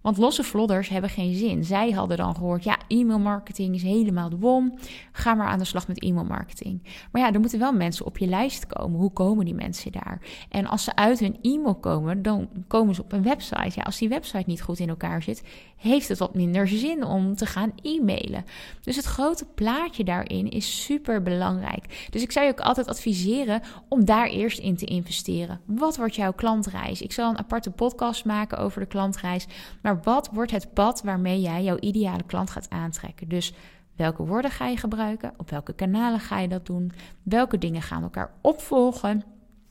Want 0.08 0.20
losse 0.20 0.42
vlodders 0.42 0.88
hebben 0.88 1.10
geen 1.10 1.34
zin. 1.34 1.64
Zij 1.64 1.90
hadden 1.90 2.16
dan 2.16 2.34
gehoord, 2.34 2.64
ja, 2.64 2.78
e-mailmarketing 2.86 3.74
is 3.74 3.82
helemaal 3.82 4.28
de 4.28 4.36
bom. 4.36 4.78
Ga 5.12 5.34
maar 5.34 5.46
aan 5.46 5.58
de 5.58 5.64
slag 5.64 5.88
met 5.88 6.02
e-mailmarketing. 6.02 6.82
Maar 7.12 7.22
ja, 7.22 7.32
er 7.32 7.40
moeten 7.40 7.58
wel 7.58 7.72
mensen 7.72 8.06
op 8.06 8.18
je 8.18 8.26
lijst 8.26 8.66
komen. 8.66 8.98
Hoe 8.98 9.12
komen 9.12 9.44
die 9.44 9.54
mensen 9.54 9.92
daar? 9.92 10.20
En 10.48 10.66
als 10.66 10.84
ze 10.84 10.94
uit 10.94 11.18
hun 11.18 11.38
e-mail 11.42 11.74
komen, 11.74 12.22
dan 12.22 12.48
komen 12.66 12.94
ze 12.94 13.02
op 13.02 13.12
een 13.12 13.22
website. 13.22 13.72
Ja, 13.74 13.82
als 13.82 13.98
die 13.98 14.08
website 14.08 14.44
niet 14.46 14.62
goed 14.62 14.78
in 14.78 14.88
elkaar 14.88 15.22
zit, 15.22 15.42
heeft 15.76 16.08
het 16.08 16.18
wat 16.18 16.34
minder 16.34 16.68
zin 16.68 17.04
om 17.04 17.36
te 17.36 17.46
gaan 17.46 17.72
e-mailen. 17.82 18.44
Dus 18.80 18.96
het 18.96 19.04
grote 19.04 19.46
plaatje 19.54 20.04
daarin 20.04 20.50
is 20.50 20.84
super 20.84 21.22
belangrijk. 21.22 22.08
Dus 22.10 22.22
ik 22.22 22.32
zou 22.32 22.46
je 22.46 22.52
ook 22.52 22.60
altijd 22.60 22.88
adviseren 22.88 23.62
om 23.88 24.04
daar 24.04 24.26
eerst 24.26 24.58
in 24.58 24.76
te 24.76 24.84
investeren. 24.84 25.60
Wat 25.64 25.96
wordt 25.96 26.14
jouw 26.14 26.32
klantreis? 26.32 27.02
Ik 27.02 27.12
zal 27.12 27.30
een 27.30 27.38
aparte 27.38 27.70
podcast 27.70 28.24
maken 28.24 28.58
over 28.58 28.80
de 28.80 28.86
klantreis. 28.86 29.46
Maar 29.82 29.97
wat 30.02 30.28
wordt 30.32 30.50
het 30.50 30.72
pad 30.74 31.02
waarmee 31.02 31.40
jij 31.40 31.62
jouw 31.62 31.78
ideale 31.78 32.22
klant 32.22 32.50
gaat 32.50 32.70
aantrekken? 32.70 33.28
Dus 33.28 33.52
welke 33.96 34.24
woorden 34.24 34.50
ga 34.50 34.66
je 34.66 34.76
gebruiken? 34.76 35.32
Op 35.36 35.50
welke 35.50 35.72
kanalen 35.72 36.20
ga 36.20 36.38
je 36.38 36.48
dat 36.48 36.66
doen? 36.66 36.92
Welke 37.22 37.58
dingen 37.58 37.82
gaan 37.82 38.02
elkaar 38.02 38.30
opvolgen? 38.40 39.22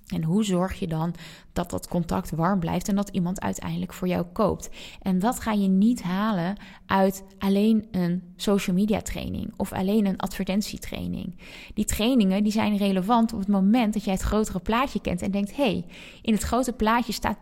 En 0.07 0.23
hoe 0.23 0.43
zorg 0.43 0.79
je 0.79 0.87
dan 0.87 1.13
dat 1.53 1.69
dat 1.69 1.87
contact 1.87 2.31
warm 2.31 2.59
blijft 2.59 2.87
en 2.87 2.95
dat 2.95 3.09
iemand 3.09 3.41
uiteindelijk 3.41 3.93
voor 3.93 4.07
jou 4.07 4.25
koopt? 4.33 4.69
En 5.01 5.19
dat 5.19 5.39
ga 5.39 5.51
je 5.51 5.67
niet 5.67 6.03
halen 6.03 6.57
uit 6.85 7.23
alleen 7.37 7.87
een 7.91 8.23
social 8.35 8.75
media 8.75 9.01
training 9.01 9.53
of 9.57 9.73
alleen 9.73 10.05
een 10.05 10.17
advertentietraining. 10.17 11.35
Die 11.73 11.85
trainingen 11.85 12.43
die 12.43 12.51
zijn 12.51 12.77
relevant 12.77 13.33
op 13.33 13.39
het 13.39 13.47
moment 13.47 13.93
dat 13.93 14.03
jij 14.03 14.13
het 14.13 14.21
grotere 14.21 14.59
plaatje 14.59 15.01
kent 15.01 15.21
en 15.21 15.31
denkt: 15.31 15.55
hé, 15.55 15.63
hey, 15.63 15.85
in 16.21 16.33
het 16.33 16.43
grote 16.43 16.73
plaatje 16.73 17.13
staat 17.13 17.37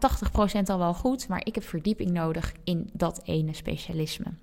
80% 0.60 0.62
al 0.66 0.78
wel 0.78 0.94
goed, 0.94 1.28
maar 1.28 1.46
ik 1.46 1.56
heb 1.56 1.64
verdieping 1.64 2.12
nodig 2.12 2.54
in 2.64 2.90
dat 2.94 3.22
ene 3.24 3.54
specialisme. 3.54 4.34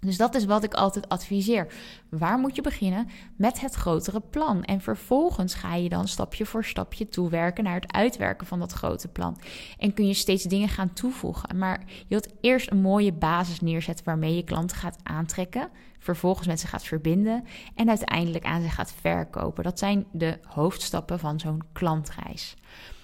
Dus 0.00 0.16
dat 0.16 0.34
is 0.34 0.44
wat 0.44 0.64
ik 0.64 0.74
altijd 0.74 1.08
adviseer. 1.08 1.72
Waar 2.08 2.38
moet 2.38 2.56
je 2.56 2.62
beginnen? 2.62 3.08
Met 3.36 3.60
het 3.60 3.74
grotere 3.74 4.20
plan. 4.20 4.64
En 4.64 4.80
vervolgens 4.80 5.54
ga 5.54 5.74
je 5.74 5.88
dan 5.88 6.08
stapje 6.08 6.46
voor 6.46 6.64
stapje 6.64 7.08
toewerken 7.08 7.64
naar 7.64 7.74
het 7.74 7.92
uitwerken 7.92 8.46
van 8.46 8.58
dat 8.58 8.72
grote 8.72 9.08
plan. 9.08 9.40
En 9.78 9.94
kun 9.94 10.06
je 10.06 10.14
steeds 10.14 10.44
dingen 10.44 10.68
gaan 10.68 10.92
toevoegen. 10.92 11.58
Maar 11.58 11.84
je 11.86 12.04
wilt 12.08 12.28
eerst 12.40 12.70
een 12.70 12.80
mooie 12.80 13.12
basis 13.12 13.60
neerzetten 13.60 14.04
waarmee 14.04 14.34
je 14.34 14.44
klanten 14.44 14.76
gaat 14.76 14.98
aantrekken. 15.02 15.68
Vervolgens 15.98 16.46
met 16.46 16.60
ze 16.60 16.66
gaat 16.66 16.84
verbinden. 16.84 17.44
En 17.74 17.88
uiteindelijk 17.88 18.44
aan 18.44 18.62
ze 18.62 18.68
gaat 18.68 18.92
verkopen. 19.00 19.64
Dat 19.64 19.78
zijn 19.78 20.06
de 20.12 20.38
hoofdstappen 20.46 21.18
van 21.18 21.40
zo'n 21.40 21.62
klantreis. 21.72 22.56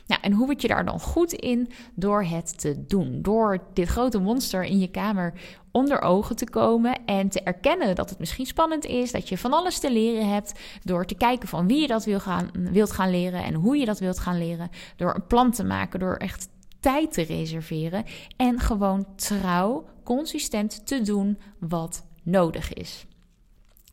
Nou, 0.07 0.21
en 0.23 0.33
hoe 0.33 0.47
word 0.47 0.63
je 0.63 0.69
daar 0.69 0.85
dan 0.85 1.01
goed 1.01 1.33
in? 1.33 1.71
Door 1.95 2.25
het 2.25 2.59
te 2.61 2.87
doen. 2.87 3.23
Door 3.23 3.59
dit 3.73 3.89
grote 3.89 4.19
monster 4.19 4.65
in 4.65 4.79
je 4.79 4.91
kamer 4.91 5.33
onder 5.71 6.01
ogen 6.03 6.37
te 6.37 6.51
komen 6.51 7.05
en 7.05 7.29
te 7.29 7.41
erkennen 7.41 7.95
dat 7.95 8.11
het 8.11 8.19
misschien 8.19 8.47
spannend 8.47 8.85
is, 8.85 9.13
dat 9.13 9.29
je 9.29 9.39
van 9.39 9.53
alles 9.53 9.79
te 9.79 9.93
leren 9.93 10.29
hebt, 10.29 10.53
door 10.83 11.07
te 11.07 11.15
kijken 11.15 11.49
van 11.49 11.67
wie 11.67 11.81
je 11.81 11.87
dat 11.87 12.07
gaan, 12.09 12.51
wilt 12.53 12.93
gaan 12.93 13.11
leren 13.11 13.45
en 13.45 13.55
hoe 13.55 13.77
je 13.77 13.85
dat 13.85 13.99
wilt 13.99 14.19
gaan 14.19 14.39
leren, 14.39 14.71
door 14.97 15.15
een 15.15 15.27
plan 15.27 15.51
te 15.51 15.65
maken, 15.65 16.01
door 16.01 16.17
echt 16.17 16.49
tijd 16.81 17.13
te 17.13 17.23
reserveren 17.23 18.05
en 18.37 18.61
gewoon 18.61 19.07
trouw, 19.17 19.85
consistent 20.03 20.87
te 20.87 21.03
doen 21.03 21.39
wat 21.59 22.07
nodig 22.23 22.73
is. 22.73 23.07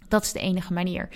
Dat 0.08 0.24
is 0.24 0.32
de 0.32 0.39
enige 0.39 0.74
manier. 0.74 1.10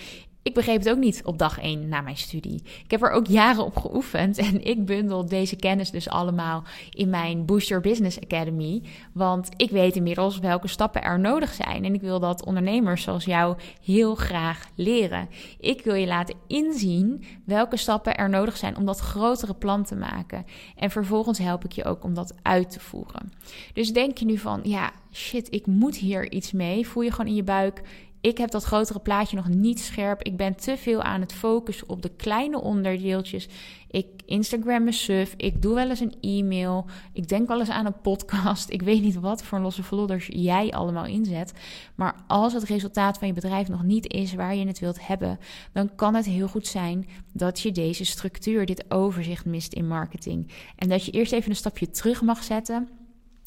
Ik 0.45 0.53
begreep 0.53 0.79
het 0.79 0.89
ook 0.89 0.97
niet 0.97 1.21
op 1.23 1.37
dag 1.37 1.59
1 1.59 1.87
na 1.87 2.01
mijn 2.01 2.17
studie. 2.17 2.61
Ik 2.83 2.91
heb 2.91 3.01
er 3.01 3.11
ook 3.11 3.27
jaren 3.27 3.65
op 3.65 3.77
geoefend 3.77 4.37
en 4.37 4.65
ik 4.65 4.85
bundel 4.85 5.25
deze 5.25 5.55
kennis 5.55 5.91
dus 5.91 6.09
allemaal 6.09 6.63
in 6.89 7.09
mijn 7.09 7.45
Boost 7.45 7.67
Your 7.67 7.83
Business 7.83 8.19
Academy. 8.19 8.81
Want 9.13 9.49
ik 9.55 9.69
weet 9.69 9.95
inmiddels 9.95 10.39
welke 10.39 10.67
stappen 10.67 11.03
er 11.03 11.19
nodig 11.19 11.53
zijn 11.53 11.85
en 11.85 11.93
ik 11.93 12.01
wil 12.01 12.19
dat 12.19 12.45
ondernemers 12.45 13.03
zoals 13.03 13.25
jou 13.25 13.57
heel 13.83 14.15
graag 14.15 14.69
leren. 14.75 15.29
Ik 15.59 15.81
wil 15.83 15.95
je 15.95 16.07
laten 16.07 16.35
inzien 16.47 17.23
welke 17.45 17.77
stappen 17.77 18.15
er 18.15 18.29
nodig 18.29 18.57
zijn 18.57 18.77
om 18.77 18.85
dat 18.85 18.99
grotere 18.99 19.53
plan 19.53 19.83
te 19.83 19.95
maken. 19.95 20.45
En 20.75 20.91
vervolgens 20.91 21.37
help 21.37 21.65
ik 21.65 21.71
je 21.71 21.85
ook 21.85 22.03
om 22.03 22.13
dat 22.13 22.35
uit 22.41 22.71
te 22.71 22.79
voeren. 22.79 23.31
Dus 23.73 23.93
denk 23.93 24.17
je 24.17 24.25
nu 24.25 24.37
van, 24.37 24.59
ja, 24.63 24.91
shit, 25.11 25.53
ik 25.53 25.65
moet 25.65 25.95
hier 25.95 26.31
iets 26.31 26.51
mee. 26.51 26.87
Voel 26.87 27.03
je 27.03 27.11
gewoon 27.11 27.29
in 27.29 27.35
je 27.35 27.43
buik 27.43 27.81
Ik 28.25 28.37
heb 28.37 28.51
dat 28.51 28.63
grotere 28.63 28.99
plaatje 28.99 29.35
nog 29.35 29.47
niet 29.47 29.79
scherp. 29.79 30.23
Ik 30.23 30.37
ben 30.37 30.55
te 30.55 30.77
veel 30.77 31.01
aan 31.01 31.21
het 31.21 31.33
focussen 31.33 31.89
op 31.89 32.01
de 32.01 32.09
kleine 32.15 32.61
onderdeeltjes. 32.61 33.47
Ik 33.87 34.07
Instagram 34.25 34.83
me 34.83 34.91
suf. 34.91 35.33
Ik 35.37 35.61
doe 35.61 35.75
wel 35.75 35.89
eens 35.89 35.99
een 35.99 36.15
e-mail. 36.21 36.85
Ik 37.13 37.27
denk 37.27 37.47
wel 37.47 37.59
eens 37.59 37.69
aan 37.69 37.85
een 37.85 38.01
podcast. 38.01 38.69
Ik 38.69 38.81
weet 38.81 39.01
niet 39.01 39.19
wat 39.19 39.43
voor 39.43 39.59
losse 39.59 39.83
vlodders 39.83 40.27
jij 40.31 40.71
allemaal 40.71 41.05
inzet. 41.05 41.53
Maar 41.95 42.15
als 42.27 42.53
het 42.53 42.63
resultaat 42.63 43.17
van 43.17 43.27
je 43.27 43.33
bedrijf 43.33 43.67
nog 43.67 43.83
niet 43.83 44.13
is 44.13 44.33
waar 44.33 44.55
je 44.55 44.67
het 44.67 44.79
wilt 44.79 45.07
hebben, 45.07 45.39
dan 45.73 45.95
kan 45.95 46.15
het 46.15 46.25
heel 46.25 46.47
goed 46.47 46.67
zijn 46.67 47.07
dat 47.33 47.59
je 47.59 47.71
deze 47.71 48.05
structuur, 48.05 48.65
dit 48.65 48.85
overzicht 48.89 49.45
mist 49.45 49.73
in 49.73 49.87
marketing. 49.87 50.51
En 50.75 50.89
dat 50.89 51.05
je 51.05 51.11
eerst 51.11 51.31
even 51.31 51.49
een 51.49 51.55
stapje 51.55 51.89
terug 51.89 52.21
mag 52.21 52.43
zetten 52.43 52.89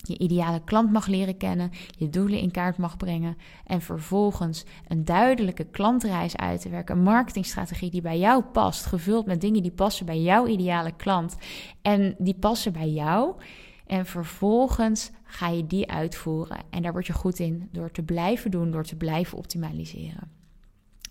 je 0.07 0.19
ideale 0.19 0.61
klant 0.65 0.93
mag 0.93 1.07
leren 1.07 1.37
kennen, 1.37 1.71
je 1.97 2.09
doelen 2.09 2.39
in 2.39 2.51
kaart 2.51 2.77
mag 2.77 2.97
brengen 2.97 3.37
en 3.65 3.81
vervolgens 3.81 4.65
een 4.89 5.05
duidelijke 5.05 5.65
klantreis 5.65 6.37
uit 6.37 6.61
te 6.61 6.69
werken, 6.69 6.97
een 6.97 7.03
marketingstrategie 7.03 7.91
die 7.91 8.01
bij 8.01 8.19
jou 8.19 8.43
past, 8.43 8.87
gevuld 8.87 9.27
met 9.27 9.41
dingen 9.41 9.63
die 9.63 9.73
passen 9.73 10.07
bij 10.07 10.21
jouw 10.21 10.47
ideale 10.47 10.93
klant 10.97 11.37
en 11.83 12.15
die 12.19 12.35
passen 12.35 12.73
bij 12.73 12.89
jou. 12.89 13.35
En 13.87 14.07
vervolgens 14.07 15.11
ga 15.25 15.49
je 15.49 15.67
die 15.67 15.91
uitvoeren 15.91 16.59
en 16.71 16.83
daar 16.83 16.93
word 16.93 17.07
je 17.07 17.13
goed 17.13 17.39
in 17.39 17.69
door 17.73 17.91
te 17.91 18.03
blijven 18.03 18.51
doen, 18.51 18.71
door 18.71 18.85
te 18.85 18.97
blijven 18.97 19.39
optimaliseren. 19.39 20.38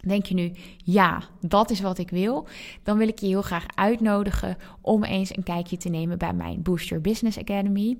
Denk 0.07 0.25
je 0.25 0.33
nu, 0.33 0.51
ja, 0.83 1.23
dat 1.41 1.69
is 1.69 1.81
wat 1.81 1.97
ik 1.97 2.09
wil? 2.09 2.47
Dan 2.83 2.97
wil 2.97 3.07
ik 3.07 3.19
je 3.19 3.27
heel 3.27 3.41
graag 3.41 3.65
uitnodigen 3.75 4.57
om 4.81 5.03
eens 5.03 5.35
een 5.35 5.43
kijkje 5.43 5.77
te 5.77 5.89
nemen 5.89 6.17
bij 6.17 6.33
mijn 6.33 6.61
Booster 6.61 7.01
Business 7.01 7.37
Academy. 7.37 7.97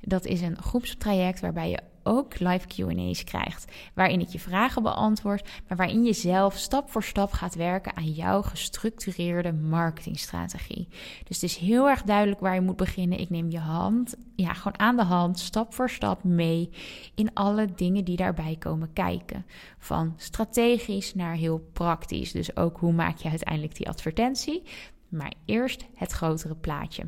Dat 0.00 0.26
is 0.26 0.40
een 0.40 0.62
groepstraject 0.62 1.40
waarbij 1.40 1.70
je 1.70 1.78
ook 2.10 2.38
live 2.38 2.66
QA's 2.66 3.24
krijgt. 3.24 3.72
Waarin 3.94 4.20
ik 4.20 4.28
je 4.28 4.38
vragen 4.38 4.82
beantwoord, 4.82 5.48
maar 5.68 5.76
waarin 5.76 6.04
je 6.04 6.12
zelf 6.12 6.56
stap 6.56 6.90
voor 6.90 7.02
stap 7.02 7.32
gaat 7.32 7.54
werken 7.54 7.96
aan 7.96 8.10
jouw 8.10 8.42
gestructureerde 8.42 9.52
marketingstrategie. 9.52 10.88
Dus 11.24 11.40
het 11.40 11.42
is 11.42 11.56
heel 11.56 11.88
erg 11.88 12.02
duidelijk 12.02 12.40
waar 12.40 12.54
je 12.54 12.60
moet 12.60 12.76
beginnen. 12.76 13.20
Ik 13.20 13.30
neem 13.30 13.50
je 13.50 13.58
hand, 13.58 14.16
ja, 14.36 14.52
gewoon 14.52 14.78
aan 14.78 14.96
de 14.96 15.04
hand, 15.04 15.38
stap 15.38 15.74
voor 15.74 15.90
stap 15.90 16.24
mee 16.24 16.70
in 17.14 17.34
alle 17.34 17.66
dingen 17.74 18.04
die 18.04 18.16
daarbij 18.16 18.56
komen 18.58 18.92
kijken. 18.92 19.46
Van 19.78 20.14
strategisch 20.16 21.14
naar 21.14 21.34
heel 21.34 21.68
praktisch. 21.72 22.32
Dus 22.32 22.56
ook 22.56 22.78
hoe 22.78 22.92
maak 22.92 23.16
je 23.16 23.28
uiteindelijk 23.28 23.76
die 23.76 23.88
advertentie. 23.88 24.62
Maar 25.08 25.32
eerst 25.44 25.86
het 25.94 26.12
grotere 26.12 26.54
plaatje. 26.54 27.04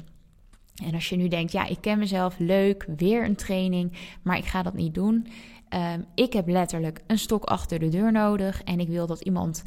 En 0.84 0.94
als 0.94 1.08
je 1.08 1.16
nu 1.16 1.28
denkt, 1.28 1.52
ja, 1.52 1.66
ik 1.66 1.80
ken 1.80 1.98
mezelf, 1.98 2.38
leuk, 2.38 2.86
weer 2.96 3.24
een 3.24 3.34
training, 3.34 3.92
maar 4.22 4.36
ik 4.36 4.44
ga 4.44 4.62
dat 4.62 4.74
niet 4.74 4.94
doen. 4.94 5.26
Ehm, 5.68 6.00
ik 6.14 6.32
heb 6.32 6.48
letterlijk 6.48 7.00
een 7.06 7.18
stok 7.18 7.44
achter 7.44 7.78
de 7.78 7.88
deur 7.88 8.12
nodig 8.12 8.62
en 8.62 8.80
ik 8.80 8.88
wil 8.88 9.06
dat 9.06 9.20
iemand 9.20 9.62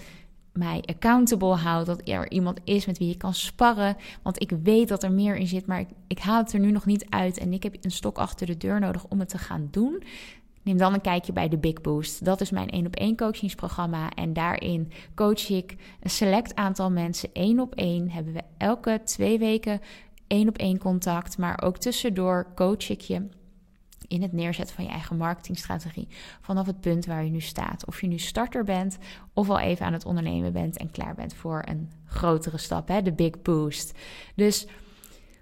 mij 0.54 0.84
accountable 0.86 1.56
houdt, 1.56 1.86
dat 1.86 2.08
er 2.08 2.32
iemand 2.32 2.60
is 2.64 2.86
met 2.86 2.98
wie 2.98 3.12
ik 3.12 3.18
kan 3.18 3.34
sparren, 3.34 3.98
want 4.22 4.42
ik 4.42 4.52
weet 4.64 4.88
dat 4.88 5.04
er 5.04 5.12
meer 5.12 5.36
in 5.36 5.48
zit, 5.48 5.66
maar 5.66 5.80
ik, 5.80 5.88
ik 6.08 6.20
haal 6.20 6.44
het 6.44 6.54
er 6.54 6.60
nu 6.60 6.72
nog 6.72 6.86
niet 6.86 7.06
uit 7.10 7.38
en 7.38 7.54
ik 7.54 7.64
heb 7.64 7.76
een 7.82 7.92
stok 7.92 8.18
achter 8.18 8.48
de 8.48 8.58
deur 8.58 8.80
nodig 8.80 9.06
om 9.10 9.20
het 9.20 9.30
te 9.30 9.38
gaan 9.38 9.68
doen. 9.72 10.04
Neem 10.66 10.78
dan 10.78 10.94
een 10.94 11.02
kijkje 11.02 11.34
bij 11.34 11.50
de 11.50 11.58
Big 11.58 11.82
Boost. 11.82 12.26
Dat 12.26 12.42
is 12.42 12.50
mijn 12.50 12.70
één 12.70 12.86
op 12.86 12.96
één 12.96 13.16
coachingsprogramma. 13.16 14.10
En 14.10 14.34
daarin 14.34 14.92
coach 15.16 15.50
ik 15.50 15.76
een 16.00 16.10
select 16.10 16.56
aantal 16.56 16.92
mensen 16.92 17.30
één 17.34 17.60
op 17.60 17.76
één. 17.76 18.10
Hebben 18.10 18.34
we 18.34 18.42
elke 18.58 19.02
twee 19.04 19.40
weken 19.40 19.82
één 20.28 20.48
op 20.48 20.58
één 20.58 20.78
contact, 20.78 21.38
maar 21.38 21.62
ook 21.64 21.78
tussendoor 21.78 22.48
coach 22.56 22.90
ik 22.90 23.02
je 23.02 23.28
in 24.08 24.22
het 24.22 24.32
neerzetten 24.32 24.76
van 24.76 24.84
je 24.84 24.92
eigen 24.92 25.18
marketingstrategie 25.18 26.08
vanaf 26.42 26.66
het 26.66 26.80
punt 26.80 27.06
waar 27.06 27.24
je 27.24 27.32
nu 27.32 27.40
staat. 27.40 27.86
Of 27.86 28.02
je 28.02 28.08
nu 28.08 28.18
starter 28.18 28.64
bent 28.64 28.98
of 29.34 29.50
al 29.50 29.60
even 29.60 29.86
aan 29.86 29.94
het 29.94 30.06
ondernemen 30.06 30.54
bent 30.54 30.78
en 30.78 30.92
klaar 30.92 31.16
bent 31.16 31.34
voor 31.34 31.64
een 31.66 31.92
grotere 32.06 32.58
stap, 32.58 32.88
hè, 32.88 33.02
de 33.02 33.14
big 33.14 33.42
boost. 33.42 33.98
Dus 34.36 34.68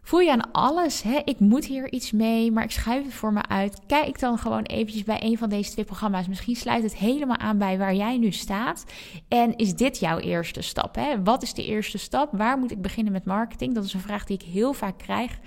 Voel 0.05 0.19
je 0.19 0.31
aan 0.31 0.51
alles, 0.51 1.01
hè? 1.01 1.21
ik 1.23 1.39
moet 1.39 1.65
hier 1.65 1.91
iets 1.91 2.11
mee, 2.11 2.51
maar 2.51 2.63
ik 2.63 2.71
schuif 2.71 3.03
het 3.03 3.13
voor 3.13 3.33
me 3.33 3.41
uit. 3.47 3.79
Kijk 3.87 4.19
dan 4.19 4.37
gewoon 4.37 4.63
eventjes 4.63 5.03
bij 5.03 5.23
een 5.23 5.37
van 5.37 5.49
deze 5.49 5.71
twee 5.71 5.85
programma's. 5.85 6.27
Misschien 6.27 6.55
sluit 6.55 6.83
het 6.83 6.95
helemaal 6.95 7.37
aan 7.37 7.57
bij 7.57 7.77
waar 7.77 7.95
jij 7.95 8.17
nu 8.17 8.31
staat. 8.31 8.85
En 9.27 9.55
is 9.55 9.75
dit 9.75 9.99
jouw 9.99 10.17
eerste 10.17 10.61
stap? 10.61 10.95
Hè? 10.95 11.23
Wat 11.23 11.41
is 11.41 11.53
de 11.53 11.65
eerste 11.65 11.97
stap? 11.97 12.29
Waar 12.31 12.57
moet 12.57 12.71
ik 12.71 12.81
beginnen 12.81 13.13
met 13.13 13.25
marketing? 13.25 13.73
Dat 13.73 13.83
is 13.83 13.93
een 13.93 13.99
vraag 13.99 14.25
die 14.25 14.37
ik 14.37 14.45
heel 14.45 14.73
vaak 14.73 14.97
krijg. 14.97 15.39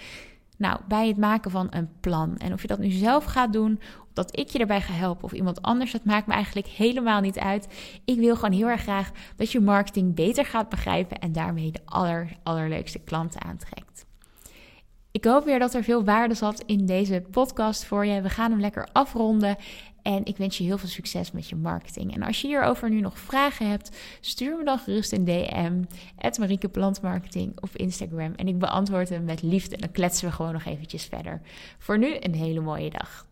Nou, 0.57 0.81
bij 0.88 1.09
het 1.09 1.16
maken 1.16 1.51
van 1.51 1.66
een 1.71 1.88
plan. 2.01 2.37
En 2.37 2.53
of 2.53 2.62
je 2.62 2.69
dat 2.69 2.79
nu 2.79 2.90
zelf 2.90 3.25
gaat 3.25 3.53
doen, 3.53 3.81
of 4.01 4.12
dat 4.12 4.38
ik 4.38 4.49
je 4.49 4.59
erbij 4.59 4.81
ga 4.81 4.92
helpen 4.92 5.25
of 5.25 5.33
iemand 5.33 5.62
anders, 5.62 5.92
dat 5.92 6.05
maakt 6.05 6.27
me 6.27 6.33
eigenlijk 6.33 6.66
helemaal 6.66 7.21
niet 7.21 7.38
uit. 7.38 7.69
Ik 8.05 8.19
wil 8.19 8.35
gewoon 8.35 8.53
heel 8.53 8.69
erg 8.69 8.83
graag 8.83 9.11
dat 9.37 9.53
je 9.53 9.61
marketing 9.61 10.14
beter 10.14 10.45
gaat 10.45 10.69
begrijpen 10.69 11.19
en 11.19 11.33
daarmee 11.33 11.71
de 11.71 11.81
aller, 11.85 12.37
allerleukste 12.42 12.99
klanten 12.99 13.42
aantrekt. 13.42 14.06
Ik 15.17 15.25
hoop 15.25 15.45
weer 15.45 15.59
dat 15.59 15.75
er 15.75 15.83
veel 15.83 16.05
waarde 16.05 16.35
zat 16.35 16.63
in 16.67 16.87
deze 16.87 17.23
podcast 17.31 17.85
voor 17.85 18.07
je. 18.07 18.21
We 18.21 18.29
gaan 18.29 18.51
hem 18.51 18.61
lekker 18.61 18.89
afronden. 18.93 19.57
En 20.03 20.25
ik 20.25 20.37
wens 20.37 20.59
je 20.59 20.65
heel 20.65 20.79
veel 20.79 20.89
succes 20.89 21.33
met 21.33 21.49
je 21.49 21.57
marketing. 21.57 22.15
En 22.15 22.23
als 22.23 22.41
je 22.41 22.47
hierover 22.47 22.91
nu 22.91 23.01
nog 23.01 23.19
vragen 23.19 23.69
hebt, 23.71 23.97
stuur 24.21 24.57
me 24.57 24.65
dan 24.65 24.79
gerust 24.79 25.13
een 25.13 25.25
DM. 25.25 25.83
Marieke 26.39 26.69
Plantmarketing 26.69 27.61
op 27.61 27.77
Instagram. 27.77 28.33
En 28.35 28.49
ik 28.49 28.59
beantwoord 28.59 29.09
hem 29.09 29.25
met 29.25 29.43
liefde. 29.43 29.75
En 29.75 29.81
dan 29.81 29.93
kletsen 29.93 30.29
we 30.29 30.35
gewoon 30.35 30.53
nog 30.53 30.65
eventjes 30.65 31.05
verder. 31.05 31.41
Voor 31.79 31.99
nu 31.99 32.17
een 32.21 32.35
hele 32.35 32.61
mooie 32.61 32.91
dag. 32.91 33.27